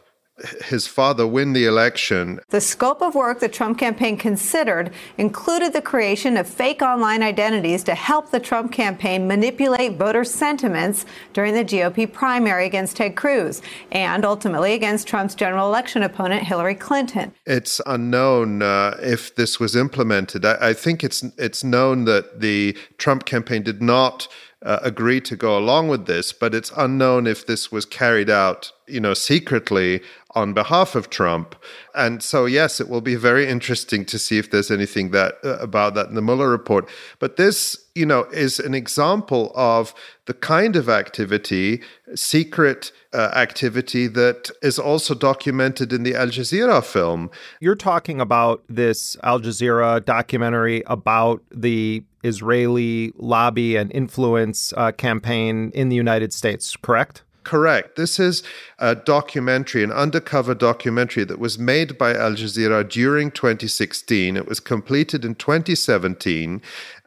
[0.65, 2.39] his father win the election.
[2.49, 7.83] The scope of work the Trump campaign considered included the creation of fake online identities
[7.85, 13.61] to help the Trump campaign manipulate voter sentiments during the GOP primary against Ted Cruz
[13.91, 17.33] and ultimately against Trump's general election opponent Hillary Clinton.
[17.45, 20.45] It's unknown uh, if this was implemented.
[20.45, 24.27] I, I think it's it's known that the Trump campaign did not
[24.63, 28.71] uh, agree to go along with this, but it's unknown if this was carried out,
[28.87, 30.01] you know, secretly
[30.35, 31.55] on behalf of Trump.
[31.93, 35.57] And so, yes, it will be very interesting to see if there's anything that uh,
[35.59, 36.89] about that in the Mueller report.
[37.19, 39.93] But this, you know, is an example of
[40.25, 41.81] the kind of activity,
[42.15, 47.29] secret uh, activity that is also documented in the Al Jazeera film.
[47.59, 55.71] You're talking about this Al Jazeera documentary about the Israeli lobby and influence uh, campaign
[55.75, 57.23] in the United States, correct?
[57.43, 57.95] Correct.
[57.97, 58.41] This is
[58.79, 64.37] a documentary, an undercover documentary that was made by Al Jazeera during 2016.
[64.37, 66.61] It was completed in 2017.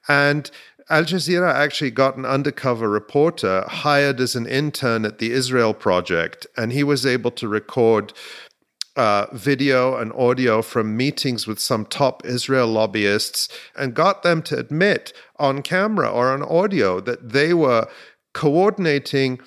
[0.09, 0.51] And
[0.89, 6.47] Al Jazeera actually got an undercover reporter hired as an intern at the Israel Project,
[6.57, 8.13] and he was able to record
[8.95, 14.59] uh, video and audio from meetings with some top Israel lobbyists and got them to
[14.59, 17.89] admit on camera or on audio that they were
[18.33, 19.39] coordinating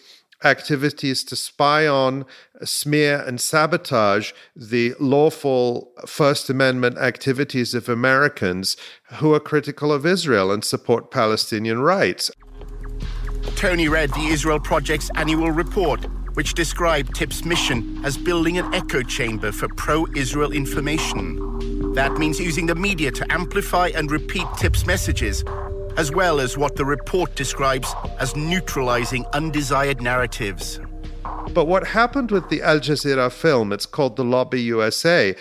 [0.44, 2.26] activities to spy on,
[2.64, 8.78] smear, and sabotage the lawful First Amendment activities of Americans
[9.14, 12.32] who are critical of Israel and support Palestinian rights.
[13.56, 19.02] Tony read the Israel Project's annual report, which described TIP's mission as building an echo
[19.02, 21.94] chamber for pro Israel information.
[21.94, 25.44] That means using the media to amplify and repeat TIP's messages
[26.00, 30.80] as well as what the report describes as neutralizing undesired narratives.
[31.54, 35.36] But what happened with the Al Jazeera film, it's called The Lobby USA,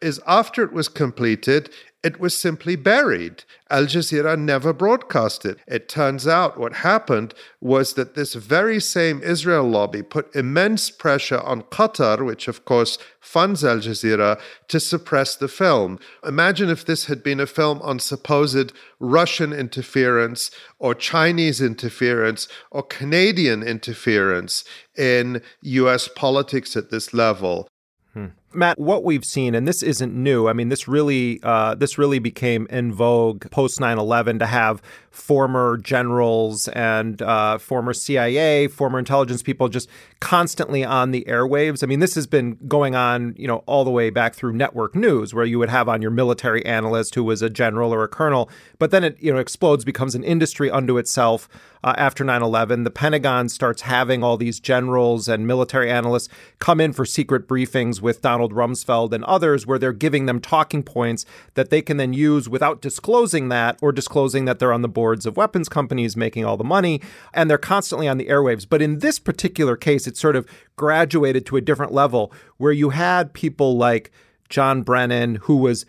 [0.00, 1.68] is after it was completed,
[2.04, 3.44] it was simply buried.
[3.70, 5.58] Al Jazeera never broadcast it.
[5.66, 11.40] It turns out what happened was that this very same Israel lobby put immense pressure
[11.40, 14.38] on Qatar, which of course funds Al Jazeera,
[14.68, 15.98] to suppress the film.
[16.26, 22.82] Imagine if this had been a film on supposed Russian interference or Chinese interference or
[22.82, 24.62] Canadian interference
[24.94, 27.66] in US politics at this level.
[28.12, 28.26] Hmm.
[28.54, 30.48] Matt, what we've seen, and this isn't new.
[30.48, 35.76] I mean, this really, uh, this really became in vogue post 9/11 to have former
[35.76, 39.88] generals and uh, former CIA, former intelligence people just
[40.18, 41.84] constantly on the airwaves.
[41.84, 44.96] I mean, this has been going on, you know, all the way back through network
[44.96, 48.08] news, where you would have on your military analyst who was a general or a
[48.08, 51.48] colonel, but then it, you know, explodes, becomes an industry unto itself.
[51.84, 56.80] Uh, after 9 11, the Pentagon starts having all these generals and military analysts come
[56.80, 61.24] in for secret briefings with Donald Rumsfeld and others, where they're giving them talking points
[61.54, 65.26] that they can then use without disclosing that or disclosing that they're on the boards
[65.26, 67.00] of weapons companies making all the money.
[67.32, 68.66] And they're constantly on the airwaves.
[68.68, 72.90] But in this particular case, it sort of graduated to a different level where you
[72.90, 74.10] had people like
[74.48, 75.86] John Brennan, who was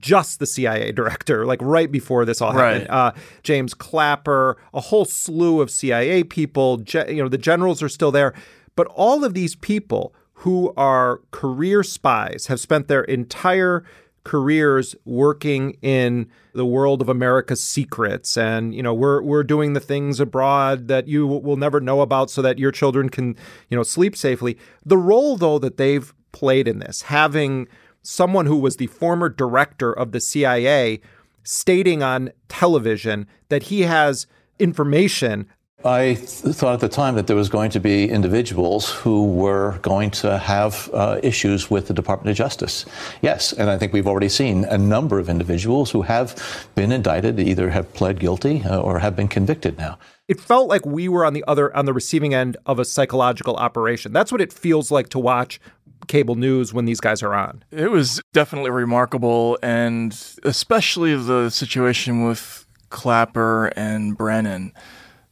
[0.00, 2.88] just the CIA director, like right before this all happened.
[2.88, 2.90] Right.
[2.90, 6.78] Uh, James Clapper, a whole slew of CIA people.
[6.78, 8.34] Ge- you know, the generals are still there,
[8.74, 13.84] but all of these people who are career spies have spent their entire
[14.24, 18.36] careers working in the world of America's secrets.
[18.36, 22.30] And you know we're we're doing the things abroad that you will never know about
[22.30, 23.36] so that your children can
[23.70, 24.58] you know sleep safely.
[24.84, 27.68] The role though that they've played in this having
[28.02, 31.00] someone who was the former director of the CIA
[31.44, 34.26] stating on television that he has
[34.58, 35.46] information
[35.84, 39.78] I th- thought at the time that there was going to be individuals who were
[39.82, 42.86] going to have uh, issues with the Department of Justice.
[43.20, 47.38] Yes, and I think we've already seen a number of individuals who have been indicted,
[47.38, 49.98] either have pled guilty uh, or have been convicted now.
[50.28, 53.54] It felt like we were on the other on the receiving end of a psychological
[53.56, 54.12] operation.
[54.12, 55.60] That's what it feels like to watch
[56.08, 57.64] cable news when these guys are on.
[57.70, 60.12] It was definitely remarkable, and
[60.42, 64.72] especially the situation with Clapper and Brennan,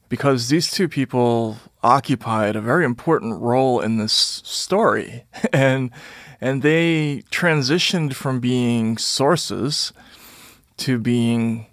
[0.08, 5.90] because these two people occupied a very important role in this story, and
[6.40, 9.92] and they transitioned from being sources
[10.76, 11.66] to being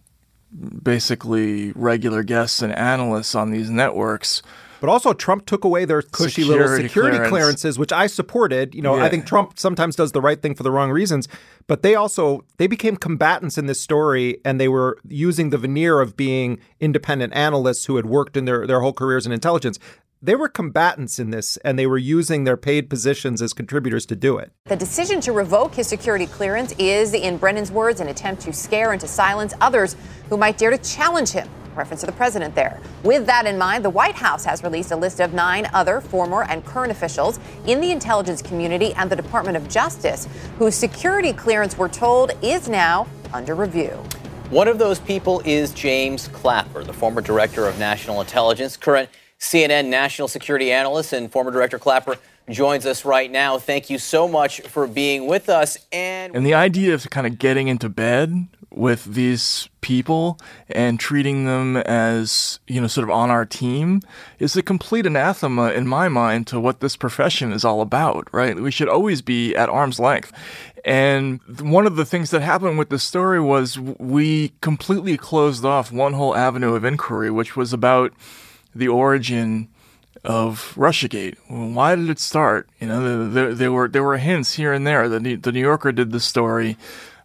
[0.83, 4.41] basically regular guests and analysts on these networks
[4.81, 7.29] but also, Trump took away their cushy security little security clearance.
[7.29, 8.73] clearances, which I supported.
[8.73, 9.03] You know, yeah.
[9.03, 11.27] I think Trump sometimes does the right thing for the wrong reasons.
[11.67, 16.01] But they also they became combatants in this story, and they were using the veneer
[16.01, 19.77] of being independent analysts who had worked in their their whole careers in intelligence
[20.23, 24.15] they were combatants in this and they were using their paid positions as contributors to
[24.15, 24.51] do it.
[24.65, 28.91] The decision to revoke his security clearance is, in Brennan's words, an attempt to scare
[28.91, 29.95] and to silence others
[30.29, 32.79] who might dare to challenge him reference to the president there.
[33.03, 36.43] With that in mind, the White House has released a list of nine other former
[36.43, 40.27] and current officials in the intelligence community and the Department of Justice
[40.57, 43.91] whose security clearance, we're told, is now under review.
[44.49, 49.87] One of those people is James Clapper, the former director of national intelligence, current CNN
[49.87, 52.17] national security analyst, and former director Clapper
[52.49, 53.57] joins us right now.
[53.57, 55.77] Thank you so much for being with us.
[55.91, 61.45] And And the idea of kind of getting into bed with these people and treating
[61.45, 64.01] them as, you know, sort of on our team
[64.39, 68.55] is a complete anathema in my mind to what this profession is all about, right?
[68.59, 70.31] We should always be at arm's length.
[70.85, 75.91] And one of the things that happened with this story was we completely closed off
[75.91, 78.13] one whole avenue of inquiry, which was about
[78.73, 79.67] the origin
[80.23, 81.35] of Russiagate.
[81.47, 82.69] Why did it start?
[82.79, 85.09] You know, there, there were there were hints here and there.
[85.09, 86.77] The New, the New Yorker did the story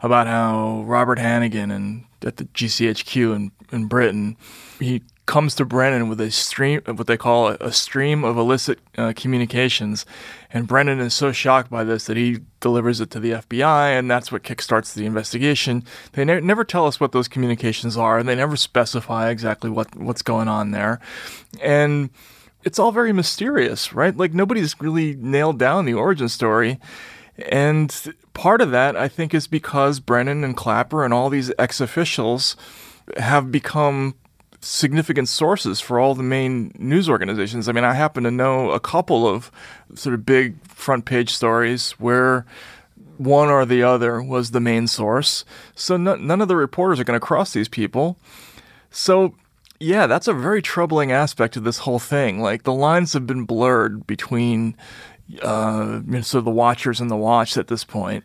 [0.07, 4.37] about how Robert Hannigan and at the GCHQ in, in Britain,
[4.79, 8.79] he comes to Brennan with a stream, what they call a, a stream of illicit
[8.97, 10.07] uh, communications,
[10.53, 14.11] and Brennan is so shocked by this that he delivers it to the FBI, and
[14.11, 15.85] that's what kickstarts the investigation.
[16.13, 19.95] They ne- never tell us what those communications are, and they never specify exactly what
[19.97, 21.01] what's going on there,
[21.61, 22.11] and
[22.63, 24.17] it's all very mysterious, right?
[24.17, 26.79] Like nobody's really nailed down the origin story.
[27.39, 31.81] And part of that, I think, is because Brennan and Clapper and all these ex
[31.81, 32.57] officials
[33.19, 34.15] have become
[34.61, 37.69] significant sources for all the main news organizations.
[37.69, 39.51] I mean, I happen to know a couple of
[39.95, 42.47] sort of big front page stories where
[43.19, 45.45] one or the other was the main source.
[45.75, 48.19] So no, none of the reporters are going to cross these people.
[48.91, 49.35] So
[49.79, 52.41] yeah, that's a very troubling aspect of this whole thing.
[52.41, 54.77] Like the lines have been blurred between
[55.43, 58.25] uh, you know, sort of the watchers and the watched at this point.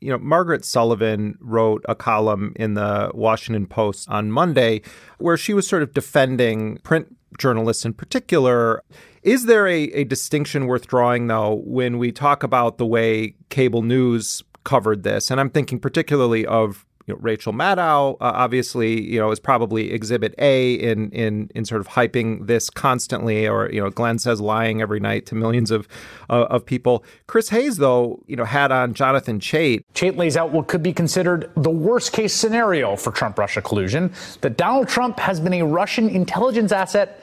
[0.00, 4.80] You know, Margaret Sullivan wrote a column in the Washington Post on Monday
[5.18, 8.82] where she was sort of defending print journalists in particular.
[9.22, 13.82] Is there a, a distinction worth drawing, though, when we talk about the way cable
[13.82, 15.30] news covered this?
[15.30, 19.92] And I'm thinking particularly of you know, Rachel Maddow, uh, obviously, you know, is probably
[19.92, 24.40] Exhibit A in in in sort of hyping this constantly, or you know, Glenn says
[24.40, 25.88] lying every night to millions of
[26.28, 27.04] uh, of people.
[27.26, 29.82] Chris Hayes, though, you know, had on Jonathan Chait.
[29.94, 34.56] Chait lays out what could be considered the worst case scenario for Trump-Russia collusion: that
[34.56, 37.22] Donald Trump has been a Russian intelligence asset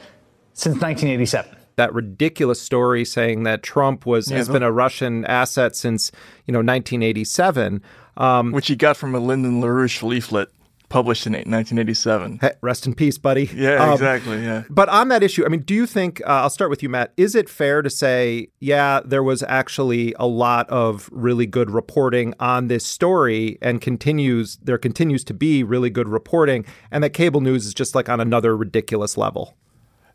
[0.54, 5.76] since 1987 that ridiculous story saying that Trump was yeah, has been a Russian asset
[5.76, 6.12] since
[6.46, 7.82] you know 1987,
[8.18, 10.50] um, which he got from a Lyndon LaRouche leaflet
[10.90, 12.40] published in 1987.
[12.40, 13.50] Hey, rest in peace, buddy.
[13.54, 14.44] Yeah, um, exactly.
[14.44, 14.64] Yeah.
[14.70, 16.22] But on that issue, I mean, do you think?
[16.22, 17.14] Uh, I'll start with you, Matt.
[17.18, 22.34] Is it fair to say, yeah, there was actually a lot of really good reporting
[22.40, 27.42] on this story, and continues there continues to be really good reporting, and that cable
[27.42, 29.56] news is just like on another ridiculous level?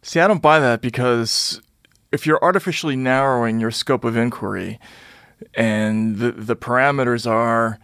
[0.03, 1.61] See, I don't buy that because
[2.11, 4.81] if you're artificially narrowing your scope of inquiry
[5.55, 7.79] and the, the parameters are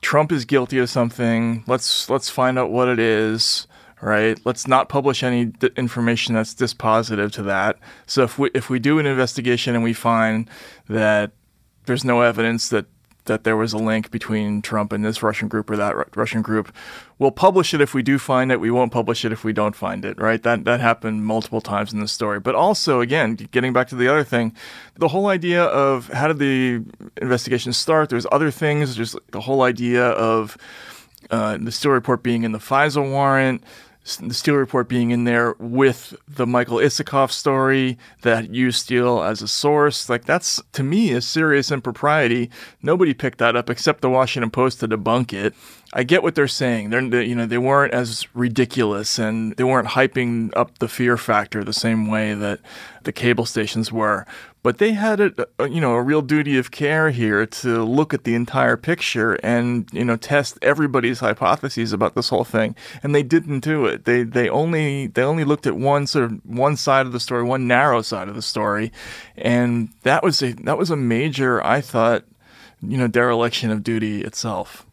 [0.00, 3.66] Trump is guilty of something, let's let's find out what it is,
[4.00, 4.38] right?
[4.44, 7.78] Let's not publish any d- information that's dispositive to that.
[8.06, 10.48] So if we if we do an investigation and we find
[10.88, 11.32] that
[11.86, 12.86] there's no evidence that
[13.26, 16.74] that there was a link between Trump and this Russian group or that Russian group.
[17.18, 18.60] We'll publish it if we do find it.
[18.60, 20.42] We won't publish it if we don't find it, right?
[20.42, 22.40] That that happened multiple times in the story.
[22.40, 24.54] But also, again, getting back to the other thing,
[24.96, 26.84] the whole idea of how did the
[27.20, 28.10] investigation start?
[28.10, 28.96] There's other things.
[28.96, 30.56] There's the whole idea of
[31.30, 33.62] uh, the Steele report being in the FISA warrant
[34.14, 39.42] the Steele report being in there with the Michael Isikoff story that used Steele as
[39.42, 40.08] a source.
[40.08, 42.50] Like that's to me a serious impropriety.
[42.82, 45.54] Nobody picked that up except the Washington Post to debunk it.
[45.92, 46.90] I get what they're saying.
[46.90, 51.16] They're they, you know they weren't as ridiculous and they weren't hyping up the fear
[51.16, 52.60] factor the same way that
[53.04, 54.26] the cable stations were.
[54.64, 58.12] But they had a, a you know a real duty of care here to look
[58.12, 62.74] at the entire picture and you know test everybody's hypotheses about this whole thing.
[63.04, 64.06] And they didn't do it.
[64.06, 67.44] They they only they only looked at one sort of one side of the story,
[67.44, 68.90] one narrow side of the story,
[69.36, 72.24] and that was a that was a major I thought
[72.82, 74.85] you know dereliction of duty itself.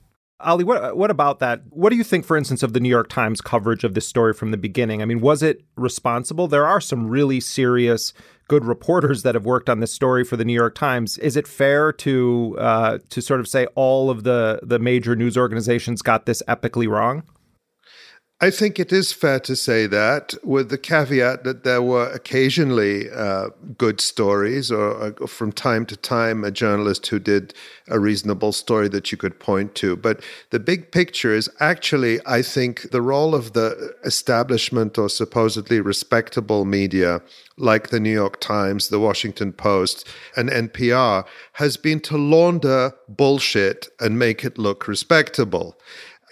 [0.44, 1.62] Ali, what what about that?
[1.70, 4.34] What do you think, for instance, of the New York Times coverage of this story
[4.34, 5.02] from the beginning?
[5.02, 6.48] I mean, was it responsible?
[6.48, 8.14] There are some really serious,
[8.48, 11.18] good reporters that have worked on this story for the New York Times.
[11.18, 15.38] Is it fair to uh, to sort of say all of the the major news
[15.38, 17.24] organizations got this epically wrong?
[18.44, 23.10] I think it is fair to say that, with the caveat that there were occasionally
[23.10, 27.54] uh, good stories, or, or, from time to time, a journalist who did
[27.88, 29.96] a reasonable story that you could point to.
[29.96, 35.80] But the big picture is actually, I think, the role of the establishment or supposedly
[35.80, 37.22] respectable media,
[37.56, 43.88] like the New York Times, the Washington Post, and NPR, has been to launder bullshit
[44.02, 45.78] and make it look respectable.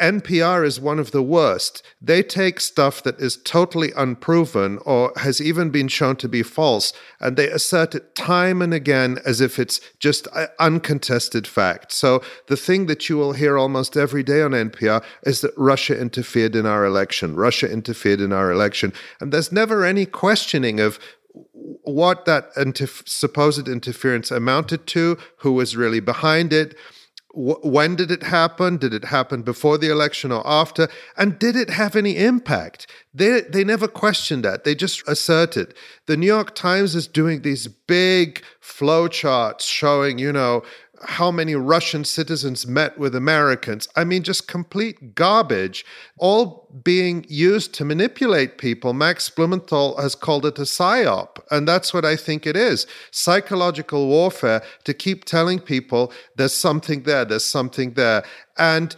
[0.02, 1.84] NPR is one of the worst.
[2.02, 6.92] They take stuff that is totally unproven or has even been shown to be false,
[7.20, 11.92] and they assert it time and again as if it's just uh, uncontested fact.
[11.92, 16.00] So the thing that you will hear almost every day on NPR is that Russia
[16.00, 17.36] interfered in our election.
[17.36, 18.94] Russia interfered in our election.
[19.20, 21.00] And there's never any questioning of
[21.84, 26.76] what that interf- supposed interference amounted to, who was really behind it
[27.34, 28.78] when did it happen?
[28.78, 30.90] Did it happen before the election or after?
[31.18, 32.88] And did it have any impact?
[33.14, 34.64] They, they never questioned that.
[34.64, 35.74] They just asserted.
[36.08, 40.64] The New York Times is doing these big flowcharts showing, you know,
[41.04, 43.88] how many Russian citizens met with Americans.
[43.96, 45.86] I mean, just complete garbage,
[46.18, 48.94] all being used to manipulate people.
[48.94, 54.08] Max Blumenthal has called it a psyop, and that's what I think it is psychological
[54.08, 58.24] warfare to keep telling people there's something there, there's something there.
[58.58, 58.96] And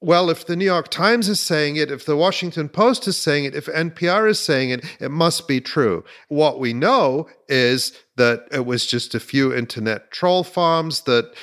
[0.00, 3.44] well, if the New York Times is saying it, if the Washington Post is saying
[3.44, 6.04] it, if NPR is saying it, it must be true.
[6.28, 11.34] What we know is that it was just a few internet troll farms that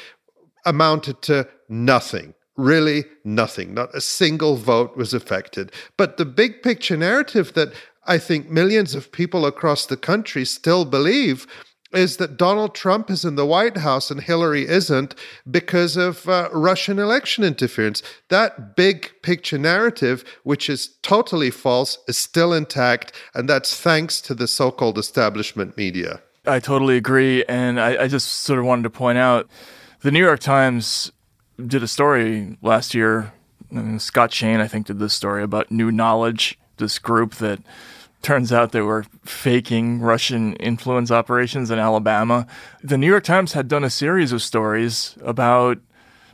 [0.65, 2.33] amounted to nothing.
[2.55, 3.75] Really, nothing.
[3.75, 5.71] Not a single vote was affected.
[5.95, 7.73] But the big picture narrative that
[8.07, 11.45] I think millions of people across the country still believe
[11.97, 15.15] is that Donald Trump is in the White House and Hillary isn't
[15.49, 18.03] because of uh, Russian election interference.
[18.29, 24.35] That big picture narrative, which is totally false, is still intact, and that's thanks to
[24.35, 26.21] the so called establishment media.
[26.45, 27.43] I totally agree.
[27.45, 29.49] And I, I just sort of wanted to point out
[30.01, 31.11] the New York Times
[31.65, 33.33] did a story last year.
[33.71, 37.59] and Scott Shane, I think, did this story about New Knowledge, this group that
[38.27, 42.45] turns out they were faking Russian influence operations in Alabama.
[42.83, 45.77] The New York Times had done a series of stories about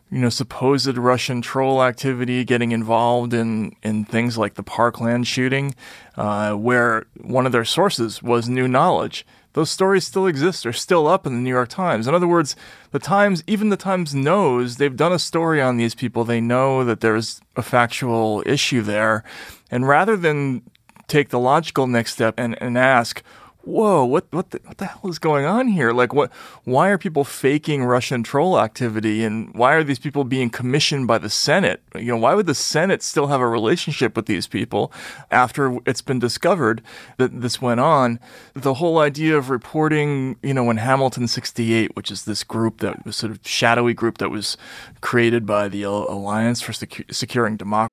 [0.10, 5.76] you know supposed Russian troll activity getting involved in in things like the Parkland shooting,
[6.18, 9.24] uh, where one of their sources was New Knowledge.
[9.54, 10.64] Those stories still exist.
[10.64, 12.08] They're still up in the New York Times.
[12.08, 12.56] In other words,
[12.90, 16.24] the Times, even the Times knows they've done a story on these people.
[16.24, 19.24] They know that there's a factual issue there.
[19.70, 20.64] And rather than
[21.08, 23.24] take the logical next step and, and ask,
[23.64, 25.92] whoa, what what the, what the hell is going on here?
[25.92, 26.32] Like, what?
[26.64, 31.18] Why are people faking Russian troll activity, and why are these people being commissioned by
[31.18, 31.82] the Senate?
[31.96, 34.92] You know, why would the Senate still have a relationship with these people
[35.32, 36.82] after it's been discovered
[37.18, 38.20] that this went on?
[38.54, 43.06] The whole idea of reporting, you know, when Hamilton 68, which is this group that
[43.06, 44.58] was sort of shadowy group that was
[45.02, 47.93] created by the Alliance for Secu- Securing Democracy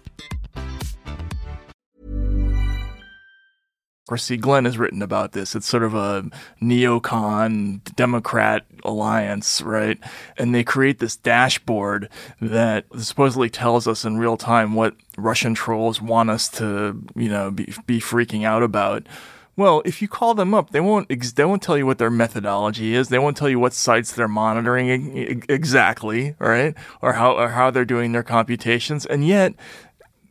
[4.17, 5.55] See, Glenn has written about this.
[5.55, 6.29] It's sort of a
[6.61, 9.97] neocon Democrat alliance, right?
[10.37, 12.09] And they create this dashboard
[12.39, 17.51] that supposedly tells us in real time what Russian trolls want us to, you know,
[17.51, 19.07] be, be freaking out about.
[19.57, 22.95] Well, if you call them up, they won't they won't tell you what their methodology
[22.95, 23.09] is.
[23.09, 26.73] They won't tell you what sites they're monitoring exactly, right?
[27.01, 29.05] Or how or how they're doing their computations.
[29.05, 29.53] And yet,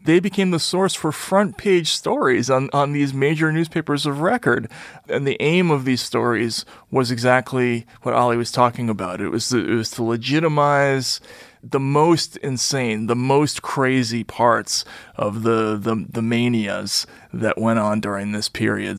[0.04, 4.70] they became the source for front page stories on, on these major newspapers of record.
[5.08, 9.20] And the aim of these stories was exactly what Ali was talking about.
[9.20, 11.20] It was it was to legitimize
[11.62, 14.84] the most insane, the most crazy parts
[15.16, 18.96] of the, the, the manias that went on during this period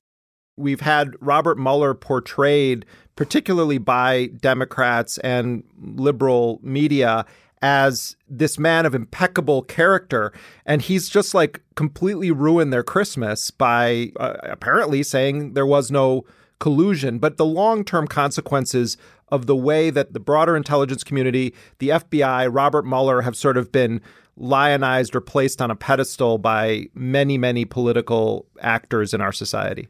[0.62, 2.86] we've had Robert Mueller portrayed,
[3.16, 7.26] particularly by Democrats and liberal media,
[7.62, 10.34] as this man of impeccable character.
[10.66, 16.26] And he's just like completely ruined their Christmas by uh, apparently saying there was no
[16.60, 17.20] collusion.
[17.20, 18.98] But the long term consequences
[19.30, 23.72] of the way that the broader intelligence community, the FBI, Robert Mueller have sort of
[23.72, 24.02] been
[24.38, 29.88] lionized or placed on a pedestal by many, many political actors in our society.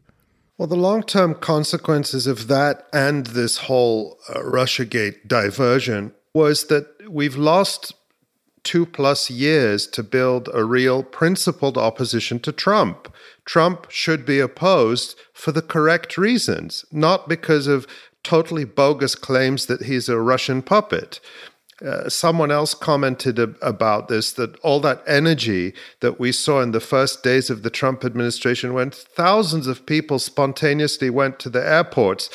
[0.58, 6.88] Well, the long term consequences of that and this whole uh, Russiagate diversion was that
[7.10, 7.94] we've lost
[8.64, 13.14] two plus years to build a real principled opposition to Trump.
[13.46, 17.88] Trump should be opposed for the correct reasons, not because of
[18.24, 21.20] totally bogus claims that he's a Russian puppet.
[21.84, 26.72] Uh, someone else commented ab- about this that all that energy that we saw in
[26.72, 31.68] the first days of the Trump administration, when thousands of people spontaneously went to the
[31.68, 32.30] airports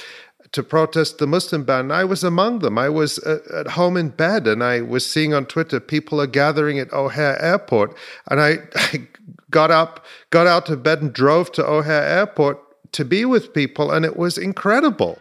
[0.56, 2.78] to protest the Muslim ban, I was among them.
[2.78, 6.26] I was uh, at home in bed and I was seeing on Twitter people are
[6.26, 7.94] gathering at O'Hare Airport.
[8.30, 9.06] And I, I
[9.50, 12.58] got up, got out of bed and drove to O'Hare Airport
[12.92, 15.18] to be with people, and it was incredible.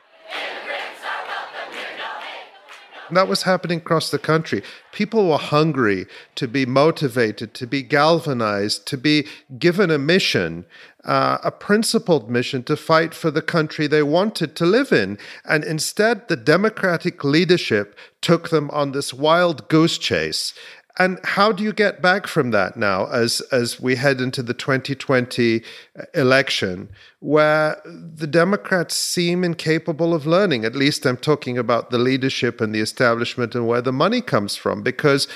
[3.12, 4.64] That was happening across the country.
[4.92, 9.28] People were hungry to be motivated, to be galvanized, to be
[9.60, 10.66] given a mission,
[11.04, 15.20] uh, a principled mission to fight for the country they wanted to live in.
[15.46, 20.54] And instead, the Democratic leadership took them on this wild goose chase.
[20.98, 24.54] And how do you get back from that now as, as we head into the
[24.54, 25.62] 2020
[26.14, 26.90] election,
[27.20, 30.64] where the Democrats seem incapable of learning?
[30.64, 34.56] At least I'm talking about the leadership and the establishment and where the money comes
[34.56, 35.28] from, because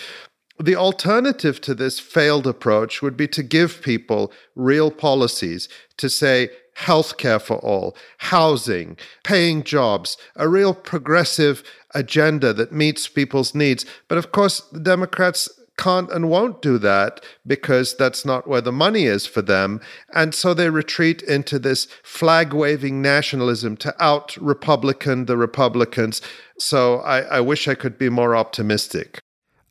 [0.61, 6.49] the alternative to this failed approach would be to give people real policies to say,
[6.79, 11.63] healthcare for all, housing, paying jobs, a real progressive
[11.95, 13.85] agenda that meets people's needs.
[14.07, 18.71] But of course, the Democrats can't and won't do that because that's not where the
[18.71, 19.79] money is for them.
[20.13, 26.21] And so they retreat into this flag waving nationalism to out Republican the Republicans.
[26.57, 29.19] So I, I, wish I could be more optimistic.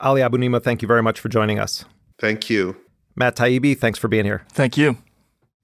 [0.00, 1.84] Ali Abunimah, thank you very much for joining us.
[2.18, 2.76] Thank you.
[3.14, 4.44] Matt Taibbi, thanks for being here.
[4.52, 4.96] Thank you.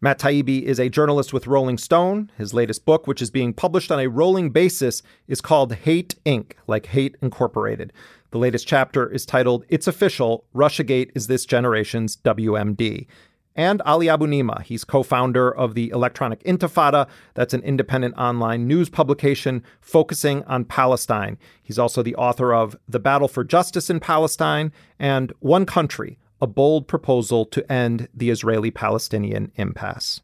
[0.05, 2.31] Matt Taibbi is a journalist with Rolling Stone.
[2.37, 6.53] His latest book, which is being published on a rolling basis, is called Hate Inc.,
[6.67, 7.91] like Hate Incorporated.
[8.31, 13.07] The latest chapter is titled It's Official Russiagate is This Generation's WMD.
[13.57, 17.09] And Ali Abunimah, he's co founder of the Electronic Intifada.
[17.33, 21.39] That's an independent online news publication focusing on Palestine.
[21.63, 26.47] He's also the author of The Battle for Justice in Palestine and One Country a
[26.47, 30.21] bold proposal to end the Israeli Palestinian impasse.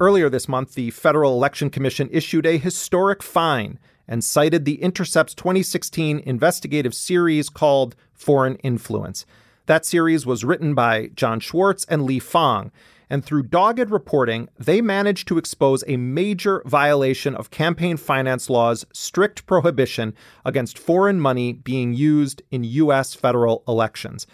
[0.00, 5.34] Earlier this month, the Federal Election Commission issued a historic fine and cited the Intercept's
[5.34, 9.26] 2016 investigative series called Foreign Influence.
[9.66, 12.72] That series was written by Jon Schwarz and Lee Fang,
[13.10, 18.84] and through dogged reporting, they managed to expose a major violation of campaign finance law's
[18.92, 23.14] strict prohibition against foreign money being used in U.S.
[23.14, 24.26] federal elections.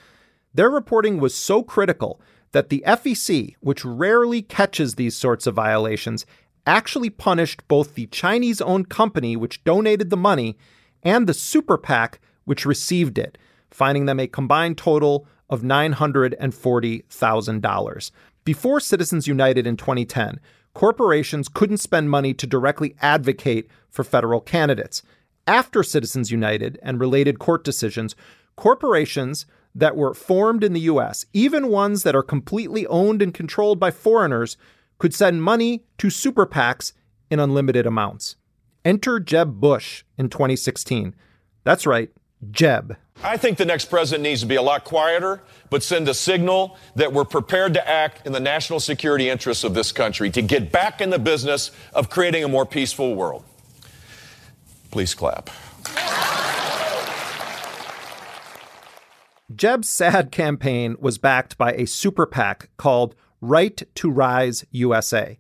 [0.54, 2.20] Their reporting was so critical
[2.52, 6.24] that the FEC, which rarely catches these sorts of violations,
[6.66, 10.56] actually punished both the Chinese owned company, which donated the money,
[11.02, 13.36] and the super PAC, which received it,
[13.70, 18.10] finding them a combined total of $940,000.
[18.44, 20.40] Before Citizens United in 2010,
[20.74, 25.02] corporations couldn't spend money to directly advocate for federal candidates.
[25.46, 28.16] After Citizens United and related court decisions,
[28.56, 29.44] corporations
[29.74, 33.90] that were formed in the US, even ones that are completely owned and controlled by
[33.90, 34.56] foreigners,
[34.99, 36.92] could send money to super PACs
[37.30, 38.36] in unlimited amounts.
[38.84, 41.14] Enter Jeb Bush in 2016.
[41.64, 42.11] That's right,
[42.51, 42.97] Jeb.
[43.22, 45.40] I think the next president needs to be a lot quieter,
[45.70, 49.72] but send a signal that we're prepared to act in the national security interests of
[49.72, 53.45] this country to get back in the business of creating a more peaceful world.
[54.90, 55.51] Please clap.
[59.55, 65.39] Jeb's sad campaign was backed by a super PAC called Right to Rise USA.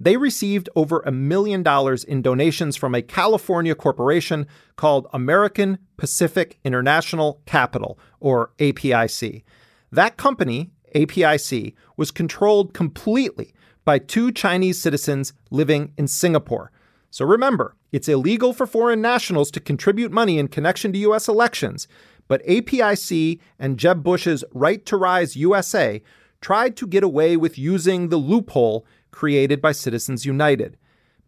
[0.00, 6.58] They received over a million dollars in donations from a California corporation called American Pacific
[6.64, 9.44] International Capital, or APIC.
[9.92, 16.72] That company, APIC, was controlled completely by two Chinese citizens living in Singapore.
[17.10, 21.28] So remember, it's illegal for foreign nationals to contribute money in connection to U.S.
[21.28, 21.86] elections,
[22.26, 26.02] but APIC and Jeb Bush's Right to Rise USA
[26.44, 30.76] tried to get away with using the loophole created by Citizens United.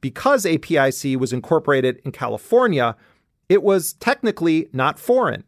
[0.02, 2.94] Because APIC was incorporated in California,
[3.48, 5.44] it was technically not foreign.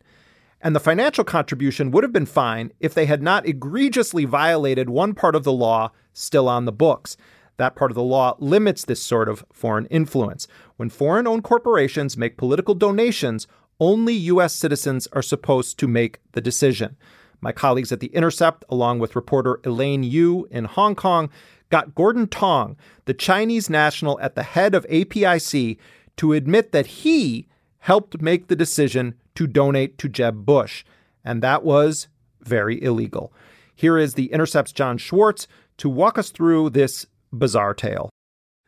[0.63, 5.13] And the financial contribution would have been fine if they had not egregiously violated one
[5.13, 7.19] part of the law still on the books.
[7.59, 10.49] That part of the law limits this sort of foreign influence.
[10.79, 13.47] When foreign owned corporations make political donations,
[13.79, 14.55] only U.S.
[14.55, 16.97] citizens are supposed to make the decision.
[17.41, 21.31] My colleagues at The Intercept, along with reporter Elaine Yu in Hong Kong,
[21.71, 25.79] got Gordon Tang, the Chinese national at the head of APIC,
[26.17, 27.47] to admit that he
[27.79, 30.85] helped make the decision to donate to Jeb Bush.
[31.25, 32.09] And that was
[32.41, 33.33] very illegal.
[33.75, 38.11] Here is The Intercept's Jon Schwarz to walk us through this bizarre tale.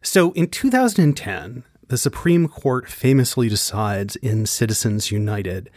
[0.03, 5.71] So in 2010, the Supreme Court famously decides in Citizens United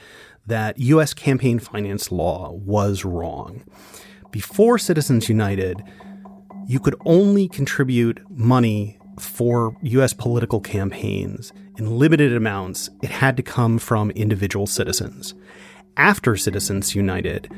[0.47, 1.13] that U.S.
[1.13, 3.63] campaign finance law was wrong.
[4.31, 5.83] Before Citizens United,
[6.67, 10.13] you could only contribute money for U.S.
[10.13, 12.89] political campaigns in limited amounts.
[13.01, 15.33] It had to come from individual citizens.
[15.97, 17.51] After Citizens United,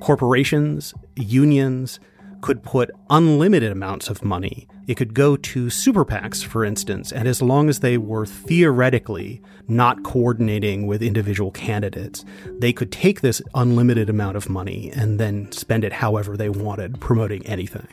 [0.00, 2.00] corporations, unions,
[2.42, 4.68] could put unlimited amounts of money.
[4.86, 9.40] It could go to super PACs, for instance, and as long as they were theoretically
[9.68, 12.24] not coordinating with individual candidates,
[12.58, 17.00] they could take this unlimited amount of money and then spend it however they wanted,
[17.00, 17.88] promoting anything.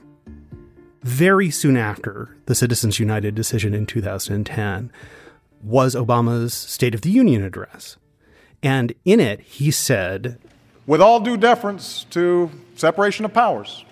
[1.04, 4.91] Very soon after the Citizens United decision in 2010
[5.64, 7.97] was Obama's State of the Union address.
[8.62, 10.39] And in it, he said,
[10.86, 13.86] With all due deference to separation of powers,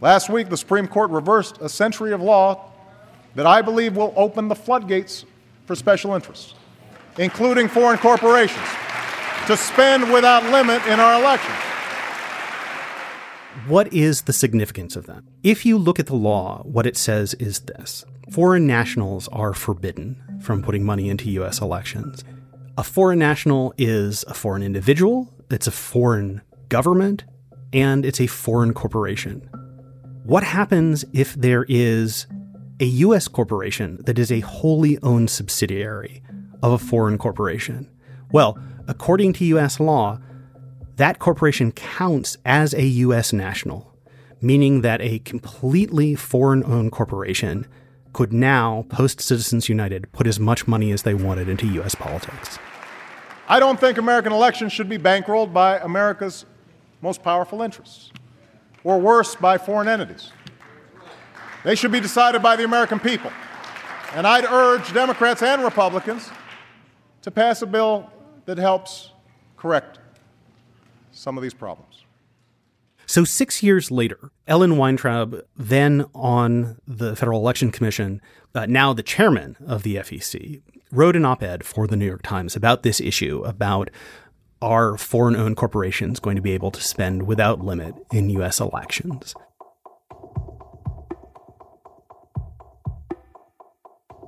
[0.00, 2.70] Last week, the Supreme Court reversed a century of law
[3.34, 5.24] that I believe will open the floodgates
[5.66, 6.54] for special interests,
[7.18, 8.66] including foreign corporations,
[9.46, 11.58] to spend without limit in our elections.
[13.68, 15.22] What is the significance of that?
[15.42, 20.40] If you look at the law, what it says is this foreign nationals are forbidden
[20.42, 21.60] from putting money into U.S.
[21.60, 22.24] elections.
[22.76, 27.24] A foreign national is a foreign individual, it's a foreign government,
[27.72, 29.48] and it's a foreign corporation.
[30.24, 32.26] What happens if there is
[32.80, 33.28] a U.S.
[33.28, 36.22] corporation that is a wholly owned subsidiary
[36.62, 37.90] of a foreign corporation?
[38.32, 38.58] Well,
[38.88, 39.78] according to U.S.
[39.78, 40.18] law,
[40.96, 43.34] that corporation counts as a U.S.
[43.34, 43.94] national,
[44.40, 47.66] meaning that a completely foreign owned corporation
[48.14, 51.94] could now, post Citizens United, put as much money as they wanted into U.S.
[51.94, 52.58] politics.
[53.46, 56.46] I don't think American elections should be bankrolled by America's
[57.02, 58.10] most powerful interests
[58.84, 60.30] or worse, by foreign entities.
[61.64, 63.32] They should be decided by the American people.
[64.12, 66.30] And I'd urge Democrats and Republicans
[67.22, 68.10] to pass a bill
[68.44, 69.10] that helps
[69.56, 69.98] correct
[71.10, 72.04] some of these problems.
[73.06, 78.20] So, six years later, Ellen Weintraub, then on the Federal Election Commission,
[78.54, 82.22] uh, now the chairman of the FEC, wrote an op ed for the New York
[82.22, 83.90] Times about this issue about
[84.64, 88.60] are foreign owned corporations going to be able to spend without limit in U.S.
[88.60, 89.34] elections?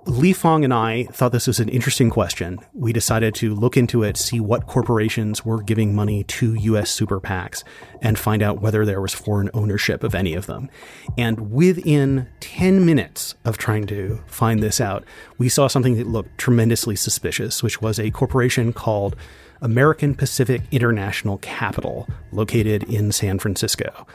[0.05, 2.61] Lee Fang and I thought this was an interesting question.
[2.74, 7.20] We decided to look into it, see what corporations were giving money to US super
[7.20, 7.64] PACs,
[8.01, 10.70] and find out whether there was foreign ownership of any of them.
[11.18, 15.03] And within 10 minutes of trying to find this out,
[15.39, 19.16] we saw something that looked tremendously suspicious, which was a corporation called
[19.61, 24.07] American Pacific International Capital, located in San Francisco.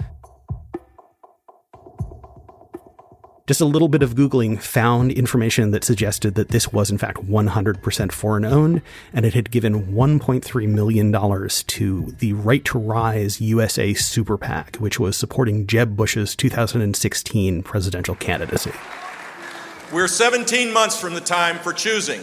[3.47, 7.17] Just a little bit of Googling found information that suggested that this was, in fact,
[7.17, 8.81] 100% foreign owned,
[9.11, 11.11] and it had given $1.3 million
[11.49, 18.15] to the Right to Rise USA Super PAC, which was supporting Jeb Bush's 2016 presidential
[18.15, 18.71] candidacy.
[19.91, 22.21] We're 17 months from the time for choosing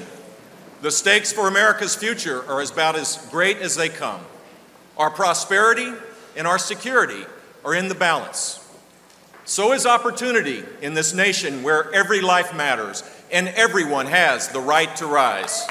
[0.81, 4.21] the stakes for America's future are about as great as they come.
[4.97, 5.93] Our prosperity
[6.37, 7.25] and our security
[7.65, 8.65] are in the balance.
[9.45, 13.03] So is opportunity in this nation where every life matters
[13.33, 15.67] and everyone has the right to rise.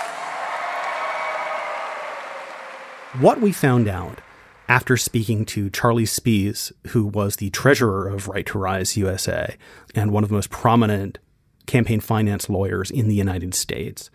[3.19, 4.19] What we found out
[4.67, 9.55] after speaking to Charlie Spies, who was the treasurer of Right to Rise USA
[9.95, 11.19] and one of the most prominent
[11.65, 14.09] campaign finance lawyers in the United States,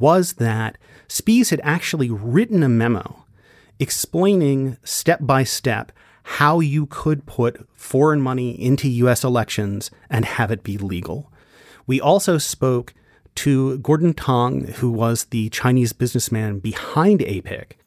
[0.00, 0.76] was that
[1.06, 3.24] Spies had actually written a memo
[3.78, 5.92] explaining step by step
[6.22, 11.30] how you could put foreign money into US elections and have it be legal.
[11.86, 12.94] We also spoke
[13.36, 17.78] to Gordon Tang, who was the Chinese businessman behind APIC.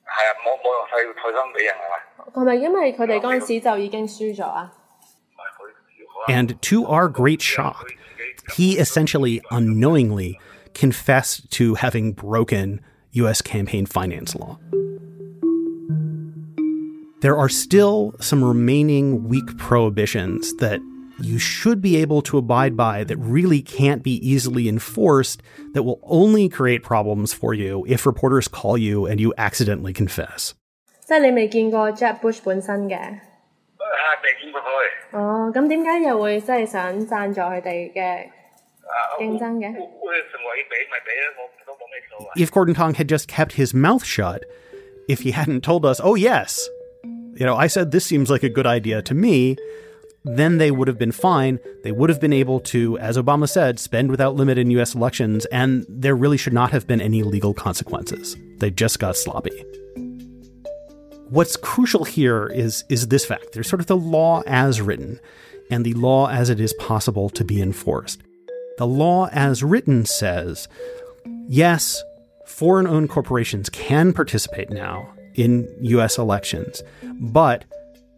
[6.28, 7.94] And to our great shock,
[8.56, 10.40] he essentially unknowingly
[10.75, 12.81] confessed to having broken
[13.13, 13.43] U.S.
[13.43, 14.59] campaign finance law.
[17.21, 20.81] There are still some remaining weak prohibitions that
[21.21, 25.43] you should be able to abide by that really can't be easily enforced,
[25.75, 30.55] that will only create problems for you if reporters call you and you accidentally confess.
[31.07, 32.99] 即系你未见过 Jeb Bush 本身嘅。
[32.99, 35.19] 系未见过佢。
[35.19, 38.27] 哦，咁点解又会即系想赞助佢哋嘅
[42.36, 44.44] if Gordon Tang had just kept his mouth shut,
[45.08, 46.68] if he hadn't told us, oh yes,
[47.04, 49.58] you know, I said this seems like a good idea to me,
[50.24, 51.60] then they would have been fine.
[51.84, 54.96] They would have been able to, as Obama said, spend without limit in U.S.
[54.96, 58.38] elections, and there really should not have been any legal consequences.
[58.60, 59.66] They just got sloppy.
[61.30, 65.20] What's crucial here is is this fact: there's sort of the law as written,
[65.70, 68.22] and the law as it is possible to be enforced.
[68.78, 70.68] The law as written says
[71.48, 72.04] yes,
[72.46, 77.66] foreign owned corporations can participate now in US elections, but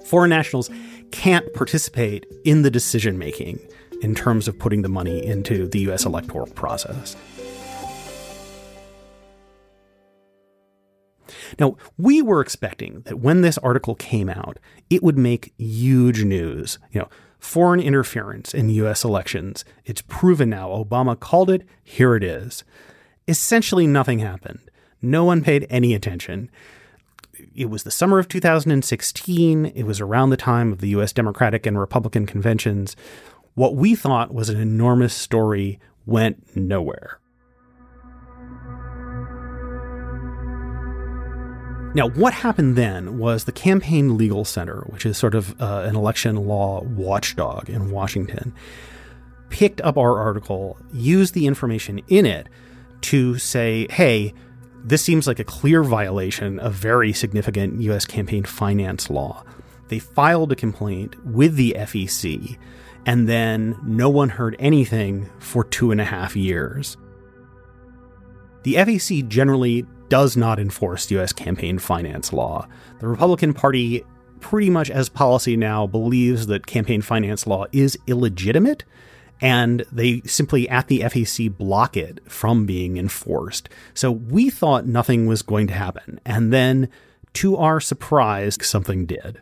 [0.06, 0.70] foreign nationals
[1.12, 3.60] can't participate in the decision making
[4.02, 7.18] in terms of putting the money into the US electoral process.
[11.60, 14.58] Now, we were expecting that when this article came out,
[14.90, 16.80] it would make huge news.
[16.92, 17.10] You know,
[17.46, 19.64] foreign interference in US elections.
[19.86, 20.70] It's proven now.
[20.70, 21.64] Obama called it.
[21.84, 22.64] Here it is.
[23.28, 24.60] Essentially, nothing happened.
[25.02, 26.50] No one paid any attention.
[27.56, 29.66] It was the summer of 2016.
[29.68, 32.96] It was around the time of the US Democratic and Republican conventions.
[33.54, 37.20] What we thought was an enormous story went nowhere.
[41.96, 45.96] Now, what happened then was the Campaign Legal Center, which is sort of uh, an
[45.96, 48.54] election law watchdog in Washington,
[49.50, 52.50] picked up our article, used the information in it
[53.00, 54.34] to say, hey,
[54.84, 58.04] this seems like a clear violation of very significant U.S.
[58.04, 59.46] campaign finance law.
[59.88, 62.58] They filed a complaint with the FEC,
[63.06, 66.98] and then no one heard anything for two and a half years.
[68.64, 71.34] The FEC generally does not enforce U.S.
[71.34, 72.68] campaign finance law.
[73.00, 74.04] The Republican Party,
[74.40, 78.84] pretty much as policy now, believes that campaign finance law is illegitimate,
[79.42, 83.70] and they simply at the FEC block it from being enforced.
[83.94, 86.20] So we thought nothing was going to happen.
[86.26, 86.90] And then,
[87.34, 89.42] to our surprise, something did.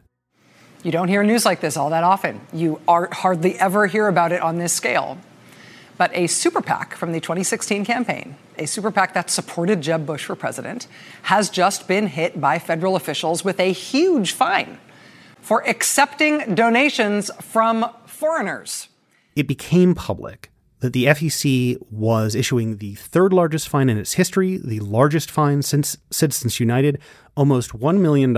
[0.83, 2.41] You don't hear news like this all that often.
[2.51, 5.17] You hardly ever hear about it on this scale.
[5.97, 10.25] But a super PAC from the 2016 campaign, a super PAC that supported Jeb Bush
[10.25, 10.87] for president,
[11.23, 14.79] has just been hit by federal officials with a huge fine
[15.39, 18.87] for accepting donations from foreigners.
[19.35, 24.57] It became public that the FEC was issuing the third largest fine in its history,
[24.57, 26.99] the largest fine since Citizens United,
[27.37, 28.33] almost $1 million.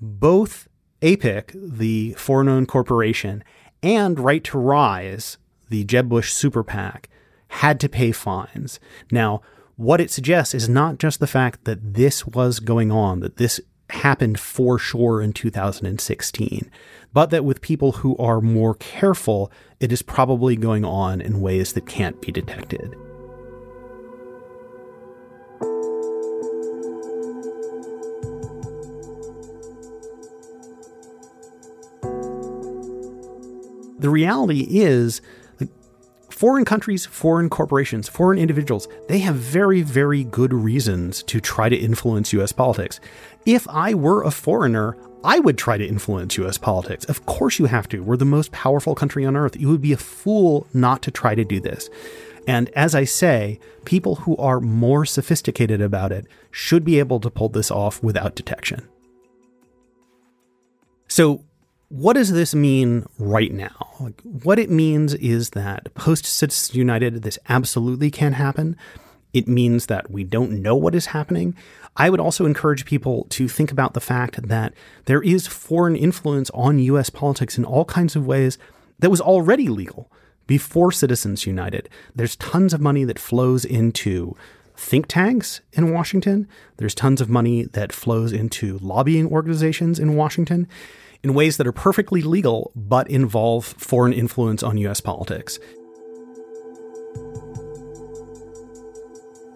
[0.00, 0.68] Both
[1.02, 3.44] APIC, the foreign owned corporation,
[3.82, 5.36] and Right to Rise,
[5.68, 7.08] the Jeb Bush super PAC,
[7.48, 8.78] had to pay fines.
[9.10, 9.40] Now,
[9.76, 13.60] what it suggests is not just the fact that this was going on, that this
[13.90, 16.70] happened for sure in 2016,
[17.12, 19.50] but that with people who are more careful,
[19.80, 22.94] it is probably going on in ways that can't be detected.
[34.00, 35.20] The reality is
[36.38, 41.74] foreign countries, foreign corporations, foreign individuals, they have very, very good reasons to try to
[41.74, 43.00] influence US politics.
[43.44, 47.04] If I were a foreigner, I would try to influence US politics.
[47.06, 48.04] Of course, you have to.
[48.04, 49.56] We're the most powerful country on earth.
[49.56, 51.90] You would be a fool not to try to do this.
[52.46, 57.30] And as I say, people who are more sophisticated about it should be able to
[57.30, 58.88] pull this off without detection.
[61.08, 61.42] So,
[61.88, 64.12] what does this mean right now?
[64.22, 68.76] What it means is that post Citizens United, this absolutely can happen.
[69.32, 71.54] It means that we don't know what is happening.
[71.96, 74.74] I would also encourage people to think about the fact that
[75.06, 78.58] there is foreign influence on US politics in all kinds of ways
[78.98, 80.10] that was already legal
[80.46, 81.88] before Citizens United.
[82.14, 84.36] There's tons of money that flows into
[84.76, 86.48] think tanks in Washington.
[86.76, 90.68] There's tons of money that flows into lobbying organizations in Washington
[91.22, 95.58] in ways that are perfectly legal but involve foreign influence on US politics.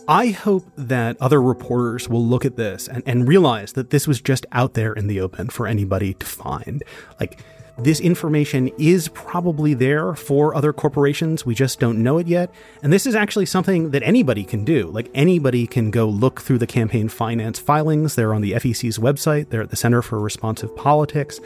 [0.09, 4.20] I hope that other reporters will look at this and, and realize that this was
[4.20, 6.82] just out there in the open for anybody to find.
[7.20, 7.40] Like,
[7.78, 11.46] this information is probably there for other corporations.
[11.46, 12.53] We just don't know it yet.
[12.82, 14.88] And this is actually something that anybody can do.
[14.88, 18.14] Like anybody can go look through the campaign finance filings.
[18.14, 21.40] They're on the FEC's website, they're at the Center for Responsive Politics.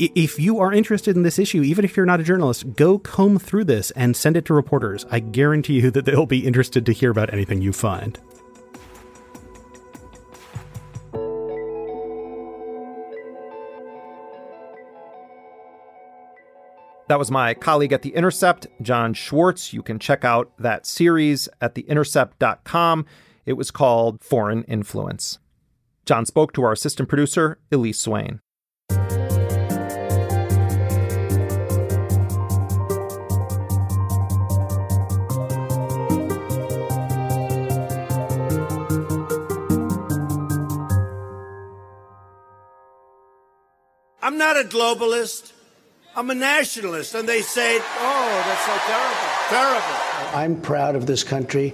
[0.00, 3.36] If you are interested in this issue, even if you're not a journalist, go comb
[3.36, 5.04] through this and send it to reporters.
[5.10, 8.16] I guarantee you that they'll be interested to hear about anything you find.
[17.08, 19.72] That was my colleague at The Intercept, Jon Schwarz.
[19.72, 23.04] You can check out that series at theintercept.com.
[23.46, 25.40] It was called Foreign Influence.
[26.06, 28.40] Jon spoke to our assistant producer, Elise Swain.
[44.28, 45.52] I'm not a globalist.
[46.14, 47.14] I'm a nationalist.
[47.14, 49.16] And they say, oh, that's so terrible.
[49.48, 50.36] Terrible.
[50.36, 51.72] I'm proud of this country.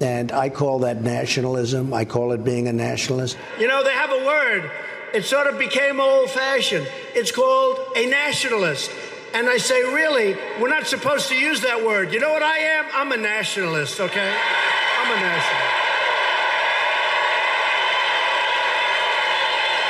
[0.00, 1.94] And I call that nationalism.
[1.94, 3.38] I call it being a nationalist.
[3.60, 4.68] You know, they have a word.
[5.14, 6.88] It sort of became old fashioned.
[7.14, 8.90] It's called a nationalist.
[9.32, 12.12] And I say, really, we're not supposed to use that word.
[12.12, 12.86] You know what I am?
[12.94, 14.36] I'm a nationalist, okay?
[14.98, 15.78] I'm a nationalist.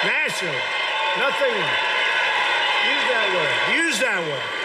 [0.05, 0.61] National.
[1.19, 1.92] Nothing
[3.09, 3.85] that word.
[3.85, 4.63] Use that word.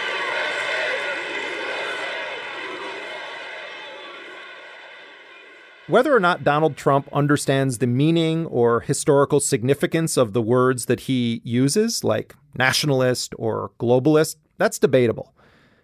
[5.88, 11.00] Whether or not Donald Trump understands the meaning or historical significance of the words that
[11.00, 15.34] he uses, like nationalist or globalist, that's debatable.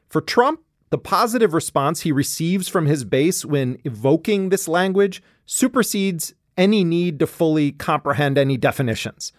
[0.09, 6.35] For Trump, the positive response he receives from his base when evoking this language supersedes
[6.57, 9.33] any need to fully comprehend any definitions.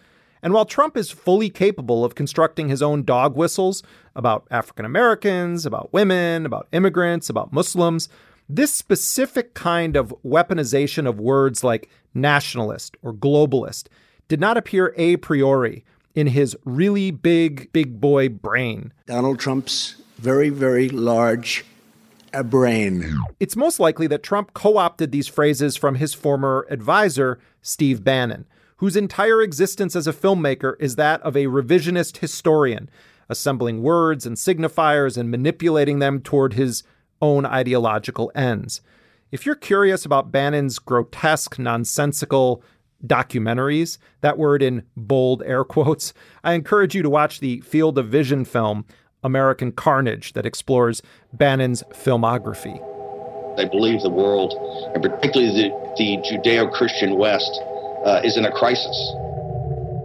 [0.45, 3.81] And while Trump is fully capable of constructing his own dog whistles
[4.15, 8.09] about African Americans, about women, about immigrants, about Muslims,
[8.47, 13.87] this specific kind of weaponization of words like nationalist or globalist
[14.27, 15.83] did not appear a priori
[16.13, 18.93] in his really big, big boy brain.
[19.07, 21.65] Donald Trump's very, very large
[22.33, 23.19] a brain.
[23.39, 28.45] It's most likely that Trump co opted these phrases from his former advisor, Steve Bannon,
[28.77, 32.89] whose entire existence as a filmmaker is that of a revisionist historian,
[33.29, 36.83] assembling words and signifiers and manipulating them toward his
[37.21, 38.81] own ideological ends.
[39.31, 42.61] If you're curious about Bannon's grotesque, nonsensical
[43.05, 46.13] documentaries, that word in bold air quotes,
[46.43, 48.85] I encourage you to watch the Field of Vision film,
[49.23, 51.01] American Carnage, that explores
[51.33, 52.79] Bannon's filmography.
[53.57, 54.53] I believe the world,
[54.93, 57.59] and particularly the, the Judeo Christian West,
[58.05, 59.13] uh, is in a crisis.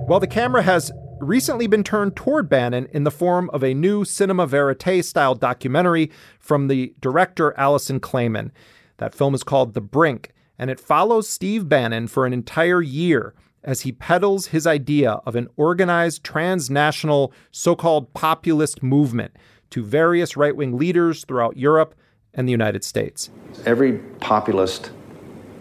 [0.06, 0.90] While the camera has
[1.20, 6.10] recently been turned toward Bannon in the form of a new cinema verite style documentary
[6.38, 8.50] from the director Alison Klayman.
[8.96, 13.34] That film is called The Brink, and it follows Steve Bannon for an entire year
[13.62, 19.36] as he peddles his idea of an organized transnational so called populist movement
[19.70, 21.94] to various right wing leaders throughout Europe
[22.32, 23.30] and the United States.
[23.66, 24.90] Every populist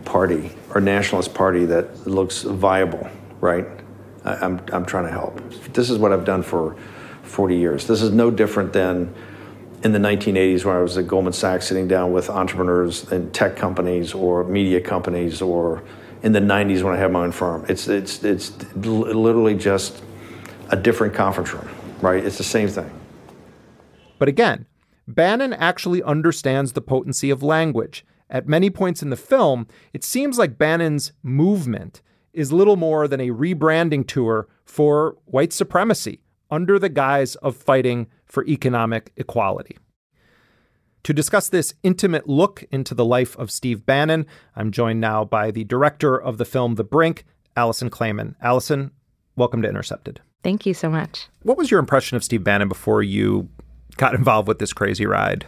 [0.06, 3.10] party or nationalist party that looks viable,
[3.42, 3.66] right?
[4.24, 5.38] I, I'm, I'm trying to help.
[5.74, 6.76] This is what I've done for
[7.24, 7.88] 40 years.
[7.88, 9.14] This is no different than
[9.84, 13.56] in the 1980s when I was at Goldman Sachs sitting down with entrepreneurs in tech
[13.56, 15.84] companies or media companies or
[16.22, 17.66] in the 90s when I had my own firm.
[17.70, 20.04] It's, it's, it's literally just
[20.70, 21.70] a different conference room,
[22.02, 22.24] right?
[22.24, 22.92] It's the same thing.
[24.18, 24.66] But again,
[25.08, 30.38] Bannon actually understands the potency of language at many points in the film, it seems
[30.38, 32.02] like Bannon's movement
[32.34, 36.22] is little more than a rebranding tour for white supremacy
[36.52, 39.78] under the guise of fighting for economic equality.
[41.04, 44.26] To discuss this intimate look into the life of Steve Bannon,
[44.56, 47.26] I'm joined now by the director of the film The Brink,
[47.56, 48.36] Alison Klayman.
[48.42, 48.92] Alison,
[49.36, 50.22] welcome to Intercepted.
[50.44, 51.28] Thank you so much.
[51.44, 53.50] What was your impression of Steve Bannon before you
[53.98, 55.46] got involved with this crazy ride?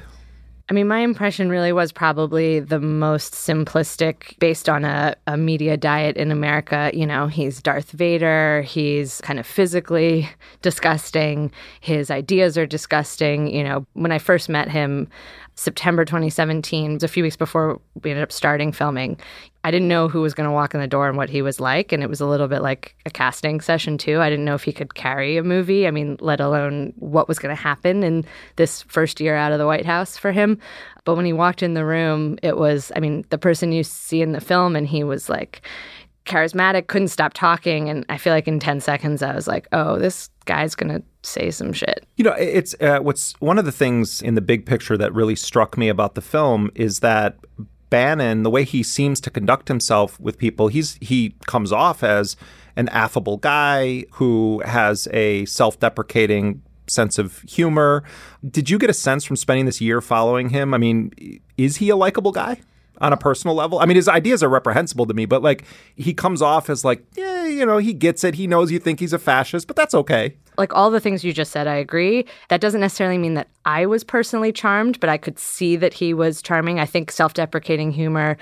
[0.72, 5.76] I mean, my impression really was probably the most simplistic based on a, a media
[5.76, 6.90] diet in America.
[6.94, 10.30] You know, he's Darth Vader, he's kind of physically
[10.62, 11.52] disgusting,
[11.82, 13.54] his ideas are disgusting.
[13.54, 15.10] You know, when I first met him,
[15.56, 19.20] September 2017, a few weeks before we ended up starting filming,
[19.64, 21.60] I didn't know who was going to walk in the door and what he was
[21.60, 21.92] like.
[21.92, 24.20] And it was a little bit like a casting session, too.
[24.20, 25.88] I didn't know if he could carry a movie.
[25.88, 28.26] I mean, let alone what was going to happen in
[28.56, 30.58] this first year out of the White House for him.
[31.04, 34.22] But when he walked in the room, it was, I mean, the person you see
[34.22, 35.62] in the film, and he was like,
[36.26, 37.90] charismatic, couldn't stop talking.
[37.90, 41.04] And I feel like in 10 seconds, I was like, oh, this guy's going to
[41.24, 42.06] say some shit.
[42.18, 45.36] You know, it's uh, what's one of the things in the big picture that really
[45.36, 47.38] struck me about the film is that
[47.90, 52.38] Bannon, the way he seems to conduct himself with people, he's he comes off as
[52.78, 58.04] an affable guy who has a self-deprecating sense of humor.
[58.50, 60.74] Did you get a sense from spending this year following him?
[60.74, 62.62] I mean, is he a likable guy?
[63.02, 63.80] On a personal level.
[63.80, 67.04] I mean, his ideas are reprehensible to me, but like he comes off as like,
[67.16, 68.36] yeah, you know, he gets it.
[68.36, 70.36] He knows you think he's a fascist, but that's okay.
[70.58, 72.26] Like all the things you just said, I agree.
[72.50, 76.14] That doesn't necessarily mean that I was personally charmed, but I could see that he
[76.14, 76.80] was charming.
[76.80, 78.38] I think self deprecating humor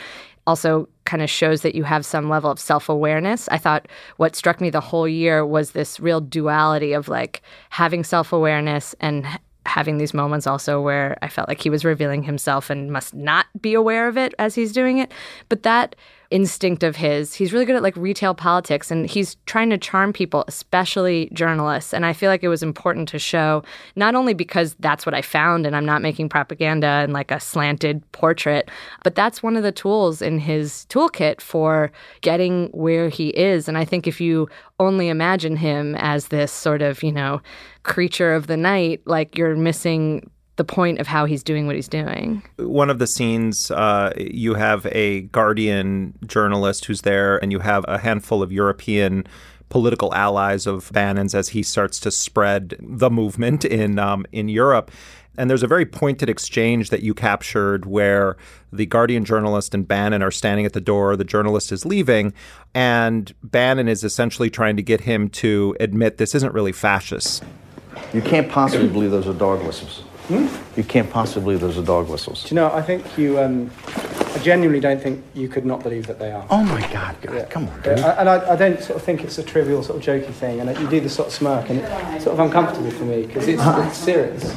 [0.47, 3.47] also kind of shows that you have some level of self awareness.
[3.49, 3.87] I thought
[4.17, 8.95] what struck me the whole year was this real duality of like having self awareness
[8.99, 9.25] and
[9.65, 13.45] having these moments also where I felt like he was revealing himself and must not
[13.61, 15.11] be aware of it as he's doing it.
[15.47, 15.95] But that
[16.31, 20.13] instinct of his, he's really good at like retail politics and he's trying to charm
[20.13, 21.93] people, especially journalists.
[21.93, 23.63] And I feel like it was important to show
[23.95, 27.39] not only because that's what I found and I'm not making propaganda and like a
[27.39, 28.69] slanted portrait,
[29.03, 33.67] but that's one of the tools in his toolkit for getting where he is.
[33.67, 34.47] And I think if you
[34.79, 37.41] only imagine him as this sort of, you know,
[37.83, 40.29] creature of the night, like you're missing
[40.59, 42.43] the point of how he's doing what he's doing.
[42.57, 47.85] One of the scenes, uh, you have a Guardian journalist who's there, and you have
[47.87, 49.25] a handful of European
[49.69, 54.91] political allies of Bannon's as he starts to spread the movement in um, in Europe.
[55.37, 58.35] And there's a very pointed exchange that you captured where
[58.73, 61.15] the Guardian journalist and Bannon are standing at the door.
[61.15, 62.33] The journalist is leaving,
[62.73, 67.45] and Bannon is essentially trying to get him to admit this isn't really fascist.
[68.13, 70.03] You can't possibly believe those are dog whistles.
[70.29, 70.47] Hmm?
[70.77, 72.43] You can't possibly believe those are dog whistles.
[72.43, 76.05] Do you know, I think you, um, I genuinely don't think you could not believe
[76.05, 76.45] that they are.
[76.51, 77.45] Oh my God, God yeah.
[77.45, 77.97] come on, dude.
[77.97, 80.77] and I, I, don't sort of think it's a trivial sort of jokey thing, and
[80.77, 83.59] you do the sort of smirk, and it's sort of uncomfortable for me because it's,
[83.59, 83.87] uh-huh.
[83.87, 84.53] it's, serious.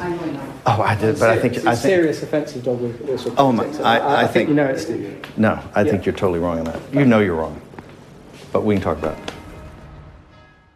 [0.66, 3.34] Oh, I did, but I think it's I think, serious offensive dog whistle.
[3.38, 5.38] Oh my, I, I, I, think, think you know it, Steve.
[5.38, 5.90] No, I yeah.
[5.90, 6.80] think you're totally wrong on that.
[6.92, 7.58] You know you're wrong,
[8.52, 9.32] but we can talk about it.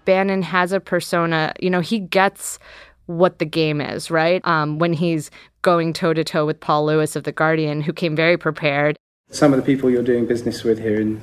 [0.07, 2.59] Bannon has a persona, you know, he gets
[3.07, 4.47] what the game is, right?
[4.47, 5.31] Um, when he's
[5.63, 8.97] going toe to toe with Paul Lewis of The Guardian, who came very prepared.
[9.31, 11.23] Some of the people you're doing business with here in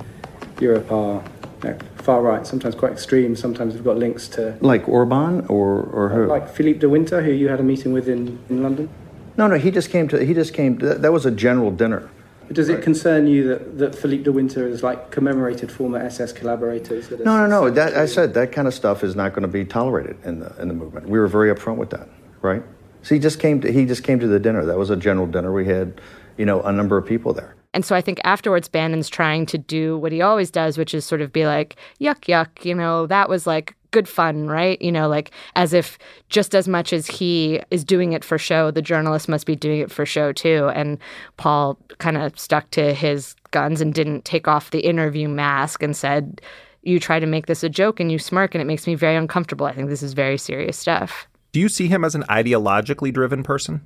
[0.60, 1.22] Europe are
[1.62, 3.34] you know, far right, sometimes quite extreme.
[3.36, 4.56] Sometimes we've got links to.
[4.60, 6.26] Like Orban or, or who?
[6.26, 8.90] Like Filip Dewinter, who you had a meeting with in, in London?
[9.36, 10.24] No, no, he just came to.
[10.24, 10.78] He just came.
[10.78, 12.10] To, that was a general dinner.
[12.52, 17.10] Does it concern you that, that Filip Dewinter is like commemorated former SS collaborators?
[17.10, 17.70] no, no, no.
[17.70, 20.54] That, I said that kind of stuff is not going to be tolerated in the
[20.60, 21.08] in the movement.
[21.08, 22.08] We were very upfront with that,
[22.42, 22.62] right?
[23.02, 24.64] So he just came to he just came to the dinner.
[24.64, 25.52] That was a general dinner.
[25.52, 26.00] We had,
[26.36, 27.54] you know, a number of people there.
[27.74, 31.04] And so I think afterwards, Bannon's trying to do what he always does, which is
[31.04, 34.82] sort of be like, yuck, yuck, you know, that was like good fun, right?
[34.82, 35.96] You know, like as if
[36.28, 39.78] just as much as he is doing it for show, the journalist must be doing
[39.78, 40.68] it for show too.
[40.74, 40.98] And
[41.36, 45.96] Paul kind of stuck to his guns and didn't take off the interview mask and
[45.96, 46.40] said,
[46.82, 49.14] You try to make this a joke and you smirk, and it makes me very
[49.14, 49.64] uncomfortable.
[49.64, 51.28] I think this is very serious stuff.
[51.52, 53.80] Do you see him as an ideologically driven person?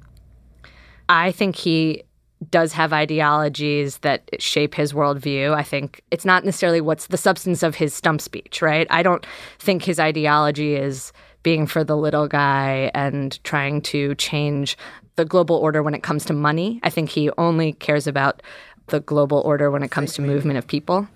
[1.10, 2.02] I think he
[2.50, 5.54] does have ideologies that shape his worldview.
[5.54, 8.86] I think it's not necessarily what's the substance of his stump speech, right?
[8.90, 9.26] I don't
[9.58, 11.12] think his ideology is
[11.42, 14.76] being for the little guy and trying to change
[15.16, 16.80] the global order when it comes to money.
[16.82, 18.42] I think he only cares about
[18.86, 21.08] the global order when it comes to movement of people.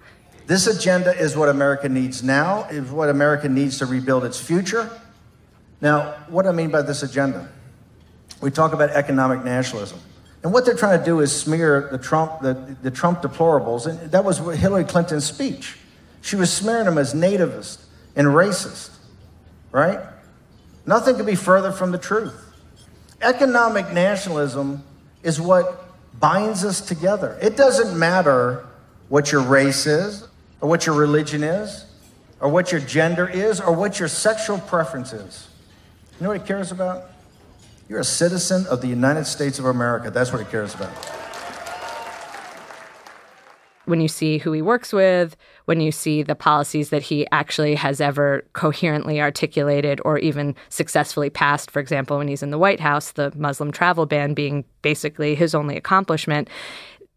[0.46, 4.90] This agenda is what America needs now, is what America needs to rebuild its future.
[5.80, 7.48] Now, what do I mean by this agenda?
[8.40, 10.00] We talk about economic nationalism.
[10.42, 13.86] And what they're trying to do is smear the Trump, the, the Trump deplorables.
[13.86, 15.76] And that was Hillary Clinton's speech.
[16.20, 17.84] She was smearing them as nativist
[18.16, 18.90] and racist,
[19.70, 20.00] right?
[20.84, 22.34] Nothing could be further from the truth.
[23.20, 24.82] Economic nationalism
[25.22, 25.84] is what
[26.18, 27.38] binds us together.
[27.40, 28.66] It doesn't matter
[29.08, 30.26] what your race is,
[30.60, 31.84] or what your religion is,
[32.40, 35.48] or what your gender is, or what your sexual preference is.
[36.18, 37.11] You know what it cares about?
[37.88, 40.10] You're a citizen of the United States of America.
[40.10, 40.90] That's what it cares about.
[43.84, 47.74] When you see who he works with, when you see the policies that he actually
[47.74, 52.78] has ever coherently articulated or even successfully passed, for example, when he's in the White
[52.78, 56.48] House, the Muslim travel ban being basically his only accomplishment,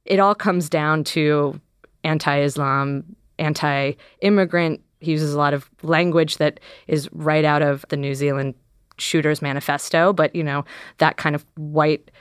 [0.05, 1.59] it all comes down to
[2.03, 4.81] anti Islam, anti immigrant.
[4.99, 8.55] He uses a lot of language that is right out of the New Zealand
[8.97, 10.65] Shooters Manifesto, but, you know,
[10.97, 12.11] that kind of white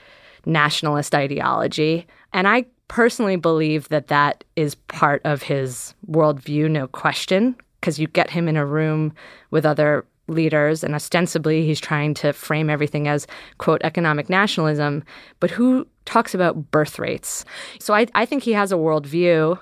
[0.45, 2.05] nationalist ideology.
[2.33, 8.07] And I personally believe that that is part of his worldview, no question, because you
[8.07, 9.13] get him in a room
[9.51, 13.27] with other leaders, and ostensibly he's trying to frame everything as,
[13.59, 15.03] quote, economic nationalism.
[15.39, 17.45] But who talks about birth rates?
[17.79, 19.59] So I, I think he has a worldview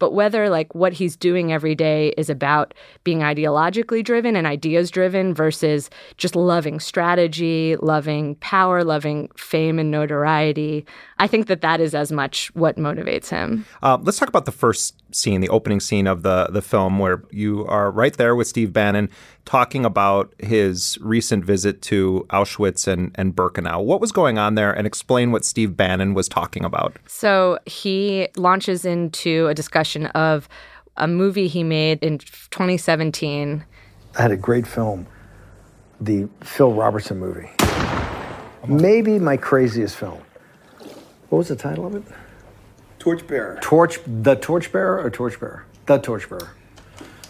[0.00, 2.74] but whether like what he's doing every day is about
[3.04, 9.92] being ideologically driven and ideas driven versus just loving strategy, loving power, loving fame and
[9.92, 10.84] notoriety,
[11.20, 13.64] I think that that is as much what motivates him.
[13.82, 17.22] Uh, let's talk about the first scene, the opening scene of the the film, where
[17.30, 19.10] you are right there with Steve Bannon
[19.44, 23.82] talking about his recent visit to Auschwitz and, and Birkenau.
[23.84, 26.96] What was going on there, and explain what Steve Bannon was talking about.
[27.06, 30.48] So he launches into a discussion of
[30.96, 33.64] a movie he made in 2017.
[34.18, 35.06] I had a great film,
[36.00, 37.50] the Phil Robertson movie.
[38.66, 40.20] Maybe my craziest film.
[41.30, 42.02] What was the title of it?
[43.00, 43.58] Torchbearer.
[43.60, 45.64] Torch, the Torchbearer or Torchbearer?
[45.86, 46.50] The Torchbearer.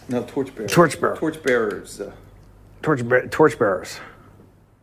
[0.08, 0.68] No, Torchbearer.
[0.68, 1.16] Torchbearer.
[1.16, 2.00] Torchbearers.
[2.00, 2.12] Uh,
[2.82, 4.00] Torchbear- Torchbearers.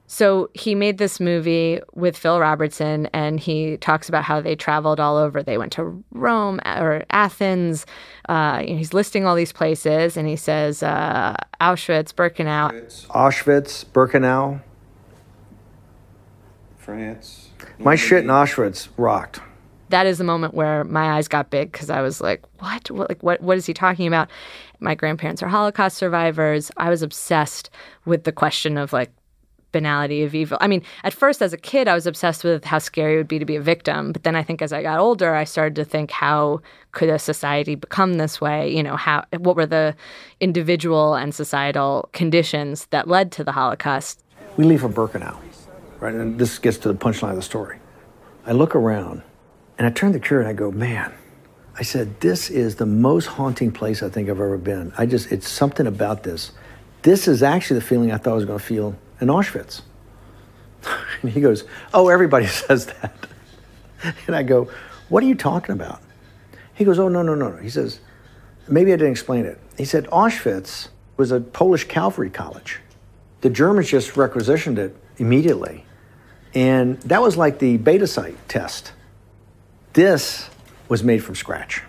[0.10, 5.02] So he made this movie with Phil Robertson, and he talks about how they traveled
[5.02, 5.44] all over.
[5.44, 7.86] They went to Rome or Athens.
[8.30, 12.72] Uh, he's listing all these places, and he says uh, Auschwitz, Birkenau.
[13.10, 14.62] Auschwitz, Birkenau.
[16.78, 17.50] France.
[17.78, 19.42] My shit in Auschwitz rocked.
[19.90, 22.92] That is the moment where my eyes got big because I was like, "What?
[22.92, 23.10] what?
[23.10, 23.42] Like, what?
[23.42, 24.30] What is he talking about?"
[24.80, 26.72] My grandparents are Holocaust survivors.
[26.78, 27.70] I was obsessed
[28.06, 29.12] with the question of like
[29.72, 30.58] banality of evil.
[30.62, 33.28] I mean, at first as a kid, I was obsessed with how scary it would
[33.28, 34.12] be to be a victim.
[34.12, 36.62] But then I think as I got older, I started to think, how
[36.94, 38.74] could a society become this way?
[38.74, 39.96] You know, how what were the
[40.40, 44.24] individual and societal conditions that led to the Holocaust?
[44.56, 45.38] We leave for Birkenau,
[46.00, 46.14] right?
[46.14, 47.78] And this gets to the punchline of the story.
[48.46, 49.22] I look around
[49.78, 51.14] and I turned to Kira and I go, man,
[51.76, 54.92] I said, this is the most haunting place I think I've ever been.
[54.98, 56.52] I just, it's something about this.
[57.04, 59.82] This is actually the feeling I thought I was going to feel in Auschwitz.
[61.22, 63.28] and he goes, oh, everybody says that.
[64.26, 64.72] and I go,
[65.10, 66.02] what are you talking about?
[66.74, 67.58] He goes, oh, no, no, no, no.
[67.58, 68.00] He says,
[68.68, 69.60] maybe I didn't explain it.
[69.78, 72.80] He said, Auschwitz was a Polish cavalry college.
[73.42, 75.86] The Germans just requisitioned it immediately.
[76.54, 78.94] And that was like the beta site test.
[79.98, 80.48] This
[80.90, 81.82] was made from scratch.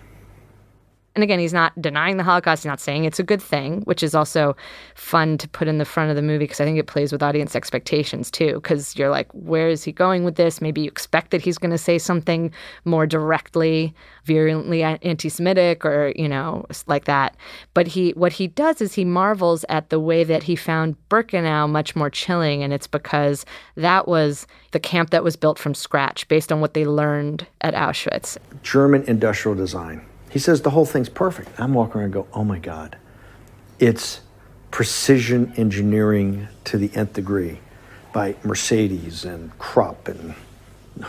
[1.19, 2.63] And again, he's not denying the Holocaust.
[2.63, 4.55] He's not saying it's a good thing, which is also
[4.95, 7.21] fun to put in the front of the movie because I think it plays with
[7.21, 8.53] audience expectations too.
[8.53, 10.61] Because you're like, where is he going with this?
[10.61, 12.53] Maybe you expect that he's going to say something
[12.85, 13.93] more directly,
[14.23, 17.35] virulently anti-Semitic, or you know, like that.
[17.73, 21.69] But he, what he does is he marvels at the way that he found Birkenau
[21.69, 26.29] much more chilling, and it's because that was the camp that was built from scratch
[26.29, 28.37] based on what they learned at Auschwitz.
[28.63, 30.05] German industrial design.
[30.29, 31.59] He says the whole thing's perfect.
[31.59, 32.97] I'm walking around and go, oh my God.
[33.79, 34.21] It's
[34.71, 37.59] precision engineering to the nth degree
[38.13, 40.35] by Mercedes and Krupp and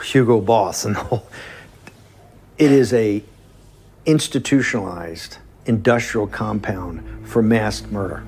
[0.02, 1.26] Hugo Boss and the whole.
[2.58, 3.22] It is a
[4.04, 8.22] institutionalized industrial compound for mass murder.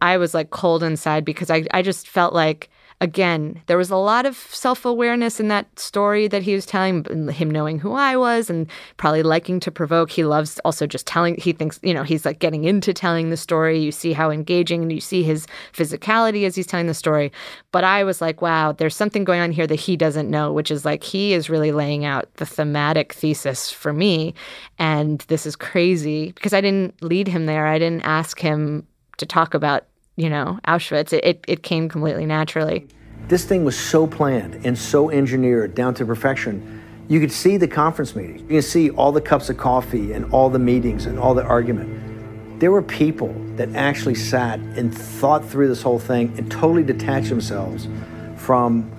[0.00, 2.68] I was like cold inside because I, I just felt like
[3.02, 7.04] again, there was a lot of self awareness in that story that he was telling,
[7.30, 10.10] him knowing who I was and probably liking to provoke.
[10.10, 13.36] He loves also just telling, he thinks, you know, he's like getting into telling the
[13.36, 13.80] story.
[13.80, 17.32] You see how engaging and you see his physicality as he's telling the story.
[17.72, 20.70] But I was like, wow, there's something going on here that he doesn't know, which
[20.70, 24.32] is like he is really laying out the thematic thesis for me.
[24.78, 27.66] And this is crazy because I didn't lead him there.
[27.66, 29.86] I didn't ask him to talk about
[30.16, 31.12] you know, Auschwitz.
[31.12, 32.86] It, it, it came completely naturally.
[33.28, 36.82] This thing was so planned and so engineered down to perfection.
[37.08, 38.42] You could see the conference meetings.
[38.42, 41.44] You can see all the cups of coffee and all the meetings and all the
[41.44, 42.60] argument.
[42.60, 47.28] There were people that actually sat and thought through this whole thing and totally detached
[47.28, 47.88] themselves
[48.36, 48.90] from,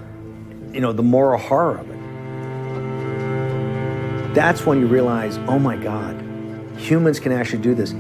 [0.74, 1.94] you know, the moral horror of it.
[4.34, 6.20] That's when you realize, oh my God,
[6.78, 7.92] humans can actually do this.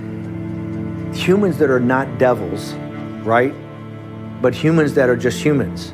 [1.18, 2.73] Humans that are not devils,
[3.26, 3.54] right?
[4.41, 5.94] But humans that are just humans.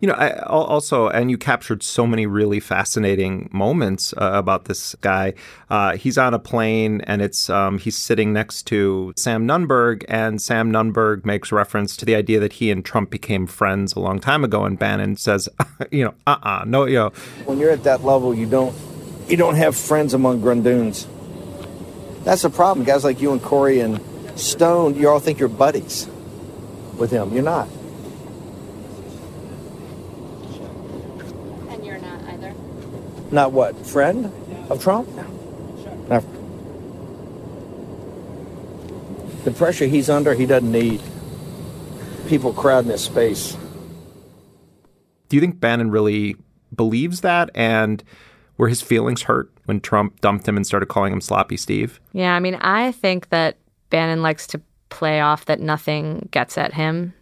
[0.00, 4.94] You know, I also, and you captured so many really fascinating moments uh, about this
[5.02, 5.34] guy.
[5.68, 10.40] Uh, he's on a plane, and it's um, he's sitting next to Sam Nunberg, and
[10.40, 14.20] Sam Nunberg makes reference to the idea that he and Trump became friends a long
[14.20, 15.50] time ago, and Bannon says,
[15.90, 17.10] you know, uh, uh no, you know,
[17.44, 18.74] when you're at that level, you don't
[19.28, 21.06] you don't have friends among Grundoons.
[22.24, 22.86] That's the problem.
[22.86, 24.00] Guys like you and Corey and
[24.40, 26.08] Stone, you all think you're buddies
[26.96, 27.32] with him.
[27.32, 27.68] You're not.
[31.68, 32.54] And you're not either.
[33.30, 33.86] Not what?
[33.86, 34.32] Friend
[34.70, 35.08] of Trump?
[36.08, 36.24] No.
[39.44, 41.00] The pressure he's under, he doesn't need.
[42.26, 43.56] People crowding his space.
[45.28, 46.36] Do you think Bannon really
[46.74, 47.50] believes that?
[47.54, 48.02] And
[48.58, 52.00] were his feelings hurt when Trump dumped him and started calling him Sloppy Steve?
[52.12, 53.56] Yeah, I mean, I think that
[53.90, 57.14] Bannon likes to play off that nothing gets at him.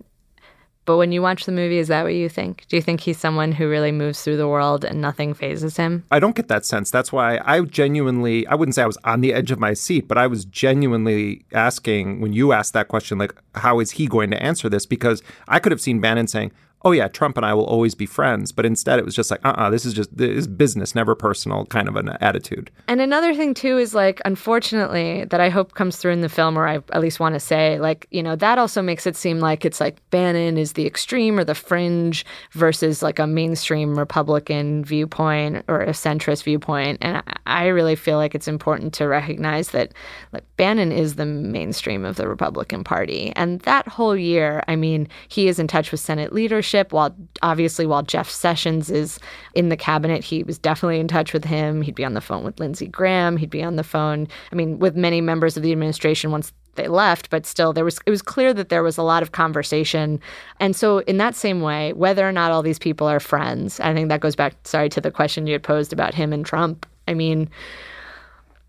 [0.89, 2.65] But when you watch the movie, is that what you think?
[2.69, 6.03] Do you think he's someone who really moves through the world and nothing phases him?
[6.11, 6.91] I don't get that sense.
[6.91, 10.09] That's why I genuinely, I wouldn't say I was on the edge of my seat,
[10.09, 14.31] but I was genuinely asking when you asked that question, like, how is he going
[14.31, 14.87] to answer this?
[14.87, 16.53] Because I could have seen Bannon saying,
[16.85, 18.53] oh yeah, Trump and I will always be friends.
[18.53, 20.95] But instead, it was just like, uh, uh-uh, uh this is just this is business,
[20.95, 22.71] never personal, kind of an attitude.
[22.87, 26.59] And another thing too is like, unfortunately, that I hope comes through in the film,
[26.59, 29.41] or I at least want to say, like, you know, that also makes it seem
[29.41, 34.85] like it's like Bannon is the extreme or the fringe versus like a mainstream Republican
[34.85, 36.99] viewpoint or a centrist viewpoint.
[37.03, 39.93] And I really feel like it's important to recognize that
[40.33, 45.09] like Bannon is the mainstream of the Republican Party, and that whole year, I mean,
[45.29, 46.93] he is in touch with Senate leadership leadership.
[46.93, 49.19] While obviously, while Jeff Sessions is
[49.55, 51.83] in the cabinet, he was definitely in touch with him.
[51.83, 53.37] He'd be on the phone with Lindsey Graham.
[53.37, 56.87] He'd be on the phone, I mean, with many members of the administration once they
[56.87, 60.21] left but still there was it was clear that there was a lot of conversation
[60.61, 63.93] and so in that same way whether or not all these people are friends i
[63.93, 66.87] think that goes back sorry to the question you had posed about him and trump
[67.09, 67.51] i mean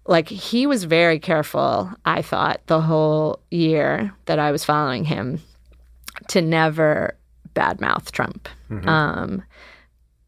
[0.07, 5.39] like he was very careful i thought the whole year that i was following him
[6.29, 7.15] to never
[7.59, 8.47] badmouth Trump.
[8.69, 8.87] Mm-hmm.
[8.87, 9.43] Um,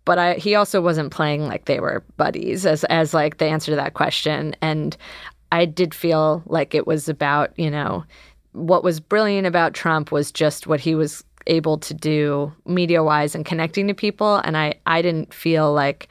[0.04, 3.72] but I, he also wasn't playing like they were buddies as as like the answer
[3.72, 4.56] to that question.
[4.62, 4.98] And
[5.52, 8.04] I did feel like it was about you know
[8.54, 13.34] what was brilliant about Trump was just what he was able to do media wise
[13.36, 14.38] and connecting to people.
[14.38, 16.10] And I I didn't feel like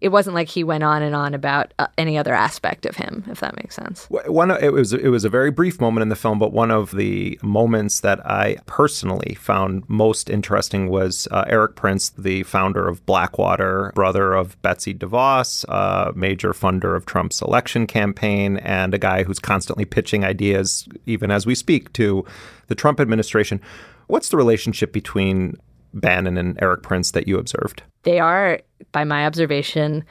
[0.00, 3.24] it wasn't like he went on and on about uh, any other aspect of him,
[3.30, 4.06] if that makes sense.
[4.08, 6.92] One, it was it was a very brief moment in the film, but one of
[6.92, 13.04] the moments that I personally found most interesting was uh, Erik Prince, the founder of
[13.04, 19.24] Blackwater, brother of Betsy DeVos, uh, major funder of Trump's election campaign, and a guy
[19.24, 22.24] who's constantly pitching ideas, even as we speak, to
[22.68, 23.60] the Trump administration.
[24.06, 25.56] What's the relationship between
[25.92, 27.82] Bannon and Erik Prince that you observed?
[28.02, 28.60] They are,
[28.92, 30.04] by my observation,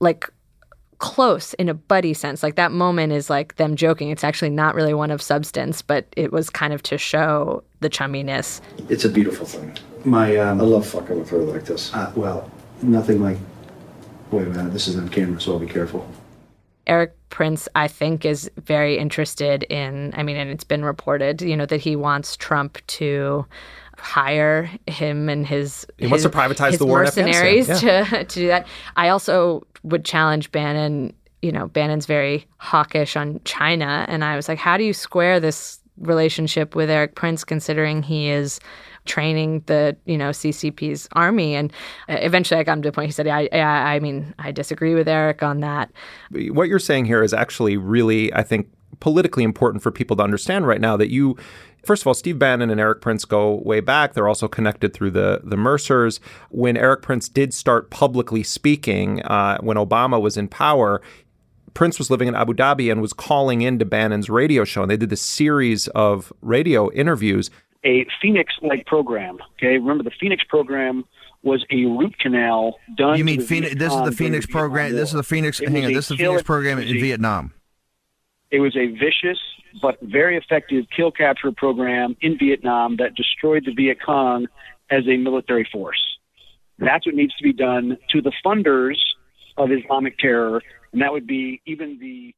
[0.00, 0.28] like
[0.98, 2.42] close in a buddy sense.
[2.42, 4.10] Like that moment is like them joking.
[4.10, 7.90] It's actually not really one of substance, but it was kind of to show the
[7.90, 8.60] chumminess.
[8.88, 9.76] It's a beautiful thing.
[10.04, 11.92] My, um, I love fucking with her like this.
[11.94, 12.50] Uh, well,
[12.82, 13.38] nothing like.
[14.30, 16.08] Wait a minute, this is on camera, so I'll be careful.
[16.86, 20.12] Erik Prince, I think, is very interested in.
[20.16, 23.46] I mean, and it's been reported, you know, that he wants Trump to
[24.04, 28.04] hire him and his he wants to privatize his the war mercenaries yeah.
[28.04, 28.66] to to do that.
[28.96, 31.14] I also would challenge Bannon.
[31.42, 35.40] You know, Bannon's very hawkish on China, and I was like, how do you square
[35.40, 38.60] this relationship with Erik Prince, considering he is
[39.04, 41.54] training the you know CCP's army.
[41.54, 41.72] And
[42.08, 43.06] uh, eventually, I got him to the point.
[43.06, 45.90] He said, "I, I, I mean, I disagree with Erik on that."
[46.30, 48.68] What you're saying here is actually really, I think,
[49.00, 51.36] politically important for people to understand right now that you
[51.86, 54.14] First of all, Steve Bannon and Erik Prince go way back.
[54.14, 56.20] They're also connected through the the Mercers.
[56.50, 61.02] When Erik Prince did start publicly speaking, uh, when Obama was in power,
[61.74, 64.96] Prince was living in Abu Dhabi and was calling into Bannon's radio show, and they
[64.96, 67.50] did this series of radio interviews.
[67.84, 69.38] A Phoenix-like program.
[69.58, 71.04] Okay, remember the Phoenix program
[71.42, 73.18] was a root canal done.
[73.18, 73.74] You mean Phoenix?
[73.74, 74.92] This is the Phoenix program.
[74.92, 75.58] This is the Phoenix.
[75.58, 77.52] hang on, this is the Phoenix program in Vietnam.
[78.54, 79.40] It was a vicious
[79.82, 84.46] but very effective kill capture program in Vietnam that destroyed the Viet Cong
[84.90, 86.00] as a military force.
[86.78, 88.94] That's what needs to be done to the funders
[89.56, 90.62] of Islamic terror,
[90.92, 92.32] and that would be even the.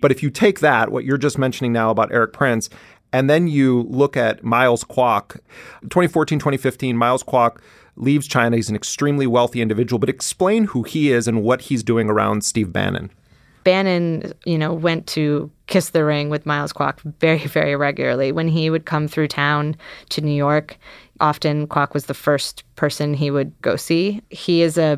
[0.00, 2.70] But if you take that, what you're just mentioning now about Erik Prince,
[3.12, 5.40] and then you look at Miles Kwok,
[5.82, 7.58] 2014, 2015, Miles Kwok
[7.96, 8.56] leaves China.
[8.56, 12.44] He's an extremely wealthy individual, but explain who he is and what he's doing around
[12.44, 13.10] Steve Bannon.
[13.68, 18.32] Bannon, you know, went to kiss the ring with Miles Kwok very, very regularly.
[18.32, 19.76] When he would come through town
[20.08, 20.78] to New York,
[21.20, 24.22] often Kwok was the first person he would go see.
[24.30, 24.96] He is a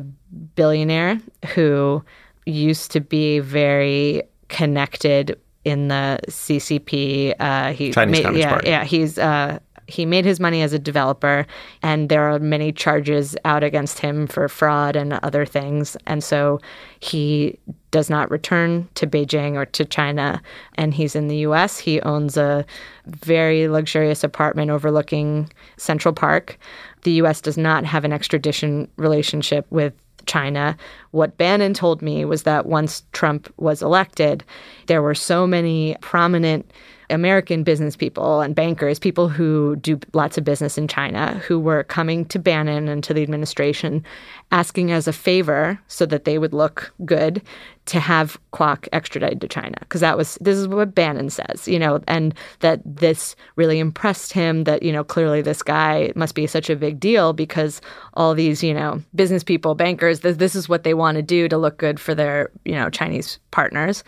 [0.55, 1.19] billionaire
[1.53, 2.01] who
[2.45, 7.35] used to be very connected in the CCP.
[7.41, 8.69] Uh, he Chinese Communist yeah, Party.
[8.69, 9.59] Yeah, he's uh,
[9.91, 11.45] he made his money as a developer,
[11.81, 15.97] and there are many charges out against him for fraud and other things.
[16.07, 16.59] And so
[16.99, 17.59] he
[17.91, 20.41] does not return to Beijing or to China,
[20.75, 21.77] and he's in the US.
[21.77, 22.65] He owns a
[23.05, 26.57] very luxurious apartment overlooking Central Park.
[27.03, 29.93] The US does not have an extradition relationship with
[30.25, 30.77] China.
[31.11, 34.43] What Bannon told me was that once Trump was elected,
[34.87, 36.71] there were so many prominent
[37.11, 41.83] American business people and bankers, people who do lots of business in China, who were
[41.83, 44.03] coming to Bannon and to the administration
[44.51, 47.41] asking as a favor so that they would look good
[47.85, 49.75] to have Kwok extradited to China.
[49.79, 54.33] Because that was this is what Bannon says, you know, and that this really impressed
[54.33, 57.81] him that you know clearly this guy must be such a big deal because
[58.13, 61.47] all these you know business people, bankers, this, this is what they want to do
[61.47, 64.03] to look good for their you know Chinese partners,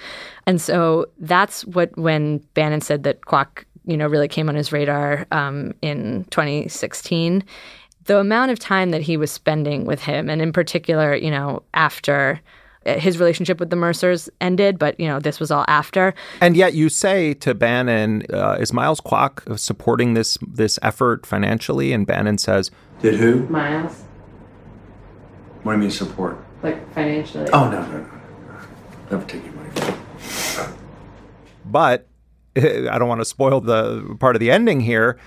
[0.45, 4.71] and so that's what when Bannon said that Kwok you know really came on his
[4.71, 7.43] radar um, in 2016
[8.05, 11.63] the amount of time that he was spending with him, and in particular, you know,
[11.73, 12.41] after
[12.85, 16.13] his relationship with the Mercers ended, but you know this was all after.
[16.41, 21.93] And yet, you say to Bannon, uh, "Is Miles Kwok supporting this this effort financially?"
[21.93, 22.71] And Bannon says,
[23.01, 23.47] "Did who?
[23.47, 24.03] Miles.
[25.63, 26.37] What do you mean support?
[26.61, 27.49] Like financially?
[27.53, 28.09] Oh no, no, no,
[29.11, 29.69] never take your money.
[31.65, 32.07] But
[32.57, 35.17] I don't want to spoil the part of the ending here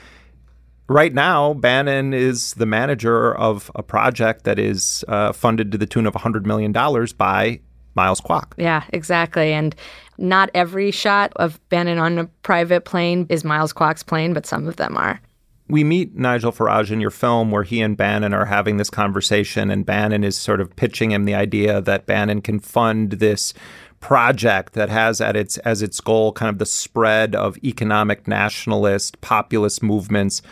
[0.88, 5.86] right now, Bannon is the manager of a project that is uh, funded to the
[5.86, 7.60] tune of $100 million by
[7.94, 8.52] Miles Kwok.
[8.56, 9.52] Yeah, exactly.
[9.52, 9.74] And
[10.18, 14.68] not every shot of Bannon on a private plane is Miles Kwok's plane, but some
[14.68, 15.20] of them are.
[15.68, 19.68] We meet Nigel Farage in your film where he and Bannon are having this conversation,
[19.68, 23.52] and Bannon is sort of pitching him the idea that Bannon can fund this
[23.98, 29.20] project that has at its as its goal kind of the spread of economic nationalist
[29.22, 30.42] populist movements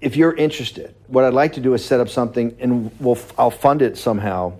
[0.00, 3.50] if you're interested, what I'd like to do is set up something, and we'll I'll
[3.50, 4.54] fund it somehow.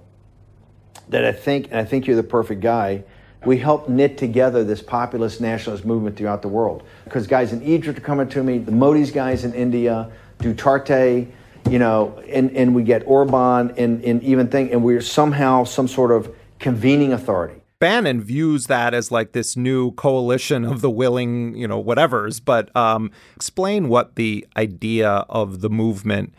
[1.09, 3.03] That I think, and I think you're the perfect guy.
[3.45, 6.85] We help knit together this populist nationalist movement throughout the world.
[7.05, 11.27] Because guys in Egypt are coming to me, the Modi's guys in India, Duterte,
[11.69, 15.89] you know, and, and we get Orban and, and even think, and we're somehow some
[15.89, 17.60] sort of convening authority.
[17.81, 22.41] Bannon views that as like this new coalition of the willing, you know, whatevers.
[22.45, 26.35] But um, explain what the idea of the movement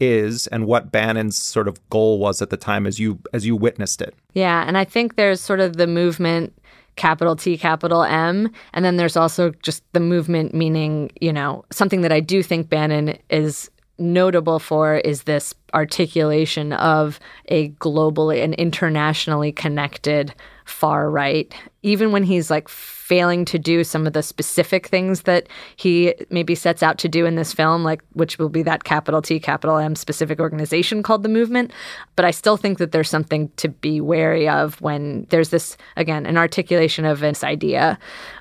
[0.00, 3.56] is and what Bannon's sort of goal was at the time as you as you
[3.56, 4.14] witnessed it.
[4.32, 6.52] Yeah, and I think there's sort of the movement
[6.96, 8.50] capital T, capital M.
[8.72, 12.68] And then there's also just the movement, meaning, you know, something that I do think
[12.68, 13.68] Bannon is
[13.98, 20.34] notable for is this articulation of a globally and internationally connected
[20.64, 25.46] far right, even when he's like failing to do some of the specific things that
[25.76, 29.20] he maybe sets out to do in this film, like which will be that capital
[29.20, 31.72] T, capital M specific organization called the movement.
[32.16, 36.24] But I still think that there's something to be wary of when there's this, again,
[36.24, 37.98] an articulation of this idea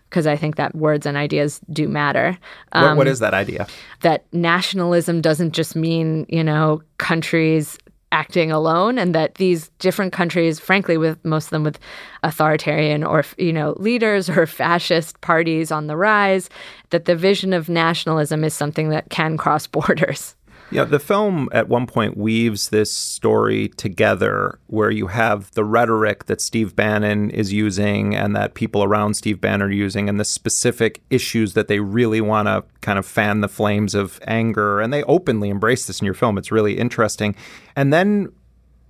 [0.10, 2.38] because I think that words and ideas do matter.
[2.72, 3.66] Um, what, what um, that idea?
[4.02, 7.80] That nationalism doesn't just mean, you know, countries
[8.14, 11.80] acting alone and that these different countries frankly with most of them with
[12.22, 16.48] authoritarian or you know leaders or fascist parties on the rise
[16.92, 20.36] that the vision of nationalism is something that can cross borders
[20.74, 26.26] yeah, the film at one point weaves this story together where you have the rhetoric
[26.26, 30.26] that Steve Bannon is using and that people around Steve Bannon are using and the
[30.26, 34.82] specific issues that they really want to kind of fan the flames of anger.
[34.82, 36.38] And they openly embrace this in your film.
[36.38, 37.36] It's really interesting.
[37.76, 38.32] And then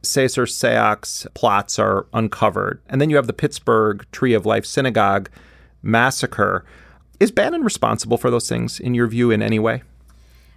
[0.03, 2.81] Cesar Sayoc's plots are uncovered.
[2.87, 5.29] And then you have the Pittsburgh Tree of Life Synagogue
[5.81, 6.63] massacre.
[7.19, 9.83] Is Bannon responsible for those things, in your view, in any way?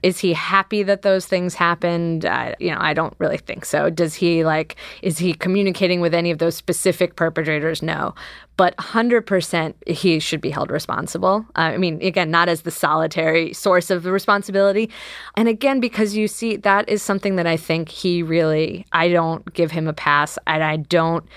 [0.06, 2.24] Is he happy that those things happened?
[2.24, 3.90] Uh, you know, I don't really think so.
[3.90, 7.82] Does he like, is he communicating with any of those specific perpetrators?
[7.82, 8.14] No.
[8.56, 11.44] But 100% he should be held responsible.
[11.56, 14.90] Uh, I mean, again, not as the solitary source of the responsibility.
[15.34, 19.52] And again, because you see, that is something that I think he really, I don't
[19.54, 20.38] give him a pass.
[20.46, 21.28] And I don't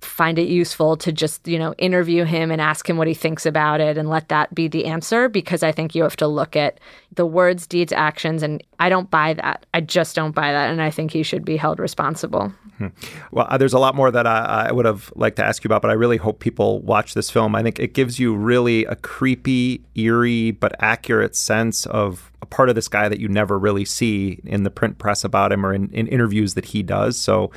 [0.00, 3.44] find it useful to just, you know, interview him and ask him what he thinks
[3.44, 6.56] about it and let that be the answer because I think you have to look
[6.56, 6.80] at
[7.14, 8.42] the words, deeds, actions.
[8.42, 9.66] And I don't buy that.
[9.74, 10.70] I just don't buy that.
[10.70, 12.52] And I think he should be held responsible.
[12.78, 12.88] Hmm.
[13.30, 15.68] Well, uh, there's a lot more that I, I, would have liked to ask you
[15.68, 17.54] about, but I really hope people watch this film.
[17.54, 22.70] I think it gives you really a creepy, eerie, but accurate sense of a part
[22.70, 25.74] of this guy that you never really see in the print press about him or
[25.74, 27.18] in, in interviews that he does.
[27.18, 27.50] So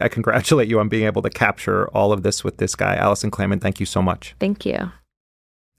[0.00, 2.94] I congratulate you on being able to capture all of this with this guy.
[2.96, 4.34] Alison Klayman, thank you so much.
[4.40, 4.92] Thank you.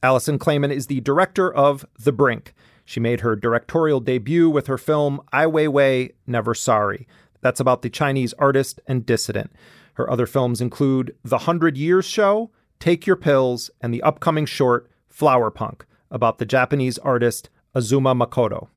[0.04, 2.54] Alison Klayman is the director of The Brink.
[2.86, 7.08] She made her directorial debut with her film Ai Weiwei, Never Sorry.
[7.42, 9.52] That's about the Chinese artist and dissident.
[9.94, 14.90] Her other films include The Hundred Years Show, Take Your Pills, and the upcoming short
[15.08, 18.68] Flower Punk about the Japanese artist Azuma Makoto.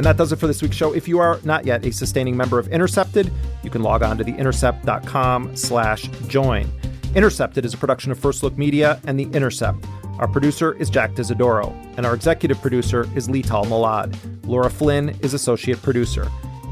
[0.00, 0.94] And that does it for this week's show.
[0.94, 3.30] If you are not yet a sustaining member of Intercepted,
[3.62, 6.72] you can log on to theintercept.com slash join.
[7.14, 9.76] Intercepted is a production of First Look Media and The Intercept.
[10.18, 14.16] Our producer is Jack D'Isidoro, and our executive producer is Leital Molad.
[14.46, 16.26] Laura Flynn is associate producer.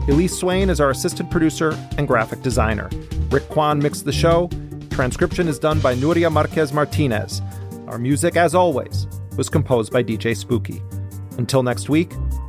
[0.08, 2.88] Elise Swain is our assistant producer and graphic designer.
[3.28, 4.48] Rick Kwan mixed the show.
[4.88, 7.42] Transcription is done by Nuria Marquez Martinez.
[7.88, 9.06] Our music, as always,
[9.36, 10.80] was composed by DJ Spooky.
[11.36, 12.10] Until next week,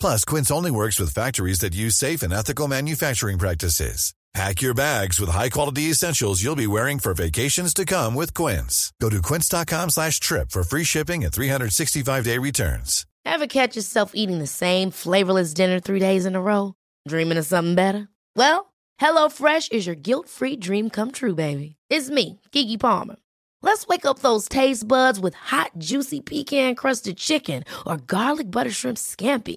[0.00, 4.14] Plus, Quince only works with factories that use safe and ethical manufacturing practices.
[4.34, 8.92] Pack your bags with high-quality essentials you'll be wearing for vacations to come with Quince.
[9.00, 13.06] Go to quince.com slash trip for free shipping and 365-day returns.
[13.24, 16.74] Ever catch yourself eating the same flavorless dinner three days in a row?
[17.08, 18.08] Dreaming of something better?
[18.36, 21.76] Well, HelloFresh is your guilt-free dream come true, baby.
[21.88, 23.16] It's me, Keke Palmer.
[23.62, 28.98] Let's wake up those taste buds with hot, juicy pecan-crusted chicken or garlic butter shrimp
[28.98, 29.56] scampi.